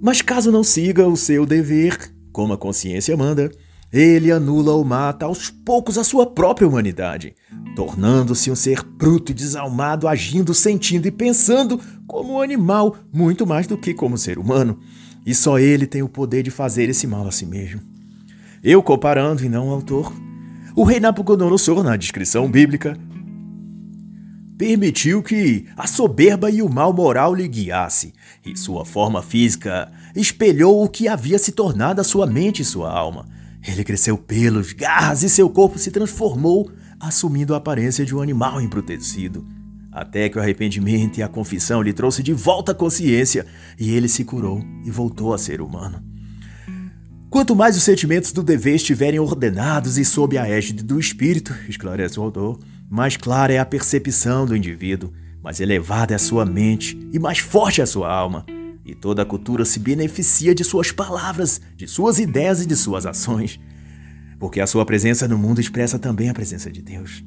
Mas 0.03 0.23
caso 0.23 0.51
não 0.51 0.65
siga 0.65 1.07
o 1.07 1.17
seu 1.17 1.47
dever, 1.47 2.13
como 2.33 2.53
a 2.53 2.59
consciência 2.59 3.17
manda, 3.17 3.51
ele 3.93 4.31
anula 4.31 4.73
ou 4.73 4.85
mata 4.85 5.27
aos 5.27 5.51
poucos 5.51 5.99
a 5.99 6.05
sua 6.05 6.27
própria 6.27 6.67
humanidade, 6.67 7.35
tornando-se 7.77 8.51
um 8.51 8.57
ser 8.57 8.83
bruto 8.83 9.33
e 9.33 9.35
desalmado, 9.35 10.09
agindo, 10.09 10.55
sentindo 10.55 11.07
e 11.07 11.11
pensando 11.11 11.81
como 12.07 12.35
um 12.35 12.41
animal, 12.41 12.97
muito 13.13 13.47
mais 13.47 13.67
do 13.67 13.77
que 13.77 13.93
como 13.93 14.17
ser 14.17 14.39
humano. 14.39 14.79
E 15.25 15.35
só 15.35 15.59
ele 15.59 15.87
tem 15.87 16.03
o 16.03 16.09
poder 16.09 16.43
de 16.43 16.51
fazer 16.51 16.89
esse 16.89 17.07
mal 17.07 17.27
a 17.27 17.31
si 17.31 17.45
mesmo. 17.45 17.81
Eu 18.63 18.83
comparando 18.83 19.45
e 19.45 19.49
não 19.49 19.69
o 19.69 19.73
autor, 19.73 20.13
o 20.77 20.85
rei 20.85 21.01
Nabucodonosor, 21.01 21.83
na 21.83 21.97
descrição 21.97 22.51
bíblica, 22.51 22.97
permitiu 24.57 25.23
que 25.23 25.67
a 25.77 25.87
soberba 25.87 26.51
e 26.51 26.63
o 26.63 26.69
mal 26.69 26.93
moral 26.93 27.35
lhe 27.35 27.49
guiasse, 27.49 28.13
e 28.45 28.57
sua 28.57 28.85
forma 28.85 29.23
física 29.23 29.91
espelhou 30.15 30.85
o 30.85 30.89
que 30.89 31.09
havia 31.09 31.39
se 31.39 31.53
tornado 31.53 32.01
a 32.01 32.05
sua 32.05 32.27
mente 32.27 32.63
e 32.63 32.65
sua 32.65 32.91
alma. 32.91 33.27
Ele 33.67 33.83
cresceu 33.85 34.17
pelos, 34.17 34.73
garras 34.73 35.23
e 35.23 35.31
seu 35.31 35.49
corpo 35.49 35.79
se 35.79 35.91
transformou, 35.91 36.71
assumindo 36.99 37.55
a 37.55 37.59
aparência 37.59 38.05
de 38.05 38.15
um 38.15 38.21
animal 38.21 38.61
embrutecido 38.61 39.47
até 39.93 40.29
que 40.29 40.39
o 40.39 40.41
arrependimento 40.41 41.19
e 41.19 41.23
a 41.23 41.29
confissão 41.29 41.83
lhe 41.83 41.93
trouxe 41.93 42.23
de 42.23 42.33
volta 42.33 42.73
a 42.73 42.75
consciência 42.75 43.47
e 43.79 43.91
ele 43.91 44.09
se 44.09 44.25
curou 44.25 44.65
e 44.85 44.91
voltou 44.91 45.35
a 45.35 45.39
ser 45.39 45.61
humano. 45.61 46.03
Quanto 47.29 47.55
mais 47.55 47.77
os 47.77 47.85
sentimentos 47.85 48.33
do 48.33 48.43
dever 48.43 48.75
estiverem 48.75 49.21
ordenados 49.21 49.99
e 49.99 50.05
sob 50.05 50.37
a 50.37 50.49
égide 50.49 50.83
do 50.83 50.99
espírito, 50.99 51.55
esclarece 51.69 52.19
o 52.19 52.23
autor, 52.23 52.59
mais 52.89 53.17
clara 53.17 53.53
é 53.53 53.59
a 53.59 53.65
percepção 53.65 54.45
do 54.45 54.57
indivíduo, 54.57 55.13
mais 55.43 55.61
elevada 55.61 56.13
é 56.13 56.17
a 56.17 56.19
sua 56.19 56.45
mente 56.45 56.99
e 57.13 57.19
mais 57.21 57.39
forte 57.39 57.81
é 57.81 57.85
a 57.85 57.87
sua 57.87 58.13
alma. 58.13 58.45
E 58.85 58.97
toda 58.97 59.23
a 59.23 59.27
cultura 59.27 59.65
se 59.65 59.79
beneficia 59.79 60.53
de 60.53 60.65
suas 60.65 60.91
palavras, 60.91 61.61
de 61.77 61.87
suas 61.87 62.19
ideias 62.19 62.63
e 62.63 62.67
de 62.67 62.75
suas 62.75 63.07
ações, 63.07 63.61
porque 64.41 64.61
a 64.61 64.67
sua 64.67 64.85
presença 64.85 65.29
no 65.29 65.39
mundo 65.39 65.61
expressa 65.61 66.01
também 66.01 66.29
a 66.29 66.35
presença 66.35 66.69
de 66.69 66.83
Deus. 66.83 67.23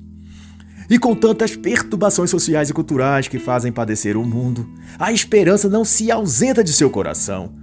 E 0.89 0.99
com 0.99 1.15
tantas 1.15 1.55
perturbações 1.55 2.29
sociais 2.29 2.69
e 2.69 2.73
culturais 2.73 3.27
que 3.27 3.39
fazem 3.39 3.71
padecer 3.71 4.17
o 4.17 4.25
mundo, 4.25 4.67
a 4.99 5.11
esperança 5.11 5.69
não 5.69 5.85
se 5.85 6.11
ausenta 6.11 6.63
de 6.63 6.73
seu 6.73 6.89
coração, 6.89 7.53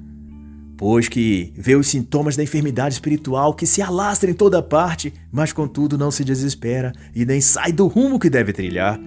pois 0.77 1.09
que 1.09 1.53
vê 1.57 1.77
os 1.77 1.89
sintomas 1.89 2.37
da 2.37 2.43
enfermidade 2.43 2.95
espiritual 2.95 3.53
que 3.53 3.67
se 3.67 3.83
alastra 3.83 4.31
em 4.31 4.35
toda 4.35 4.63
parte, 4.63 5.13
mas 5.31 5.53
contudo 5.53 5.99
não 5.99 6.11
se 6.11 6.25
desespera 6.25 6.93
e 7.15 7.27
nem 7.27 7.41
sai 7.41 7.73
do 7.73 7.87
rumo 7.87 8.19
que 8.19 8.31
deve 8.31 8.53
trilhar, 8.53 8.99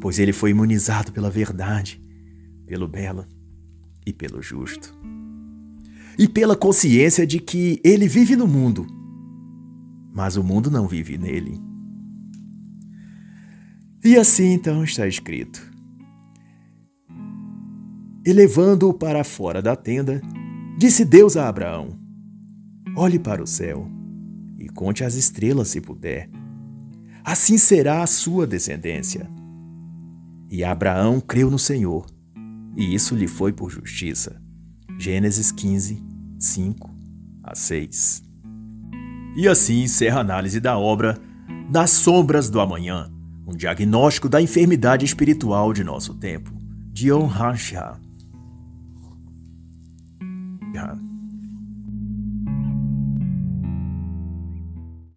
pois 0.00 0.18
ele 0.18 0.32
foi 0.32 0.50
imunizado 0.50 1.12
pela 1.12 1.28
verdade, 1.28 2.02
pelo 2.66 2.88
belo 2.88 3.26
e 4.06 4.12
pelo 4.12 4.42
justo. 4.42 4.94
E 6.18 6.26
pela 6.26 6.56
consciência 6.56 7.26
de 7.26 7.38
que 7.38 7.80
ele 7.84 8.08
vive 8.08 8.36
no 8.36 8.46
mundo, 8.46 8.86
mas 10.14 10.36
o 10.36 10.42
mundo 10.42 10.70
não 10.70 10.86
vive 10.86 11.16
nele. 11.16 11.71
E 14.04 14.16
assim 14.16 14.52
então 14.52 14.82
está 14.82 15.06
escrito: 15.06 15.62
E 18.26 18.32
levando-o 18.32 18.92
para 18.92 19.22
fora 19.22 19.62
da 19.62 19.76
tenda, 19.76 20.20
disse 20.76 21.04
Deus 21.04 21.36
a 21.36 21.48
Abraão: 21.48 21.96
Olhe 22.96 23.18
para 23.18 23.40
o 23.40 23.46
céu 23.46 23.88
e 24.58 24.68
conte 24.68 25.04
as 25.04 25.14
estrelas 25.14 25.68
se 25.68 25.80
puder. 25.80 26.28
Assim 27.24 27.56
será 27.56 28.02
a 28.02 28.06
sua 28.08 28.44
descendência. 28.44 29.30
E 30.50 30.64
Abraão 30.64 31.20
creu 31.20 31.48
no 31.48 31.58
Senhor, 31.58 32.04
e 32.76 32.92
isso 32.94 33.14
lhe 33.14 33.28
foi 33.28 33.52
por 33.52 33.70
justiça. 33.70 34.42
Gênesis 34.98 35.52
15, 35.52 36.02
5 36.40 36.90
a 37.44 37.54
6. 37.54 38.24
E 39.36 39.46
assim 39.46 39.84
encerra 39.84 40.18
a 40.18 40.22
análise 40.22 40.58
da 40.58 40.76
obra 40.76 41.16
Das 41.70 41.90
Sombras 41.90 42.50
do 42.50 42.60
Amanhã 42.60 43.11
um 43.52 43.56
diagnóstico 43.56 44.28
da 44.28 44.40
enfermidade 44.40 45.04
espiritual 45.04 45.72
de 45.72 45.84
nosso 45.84 46.14
tempo, 46.14 46.50
de 46.90 47.12
Han 47.12 47.56
Sha. 47.56 47.98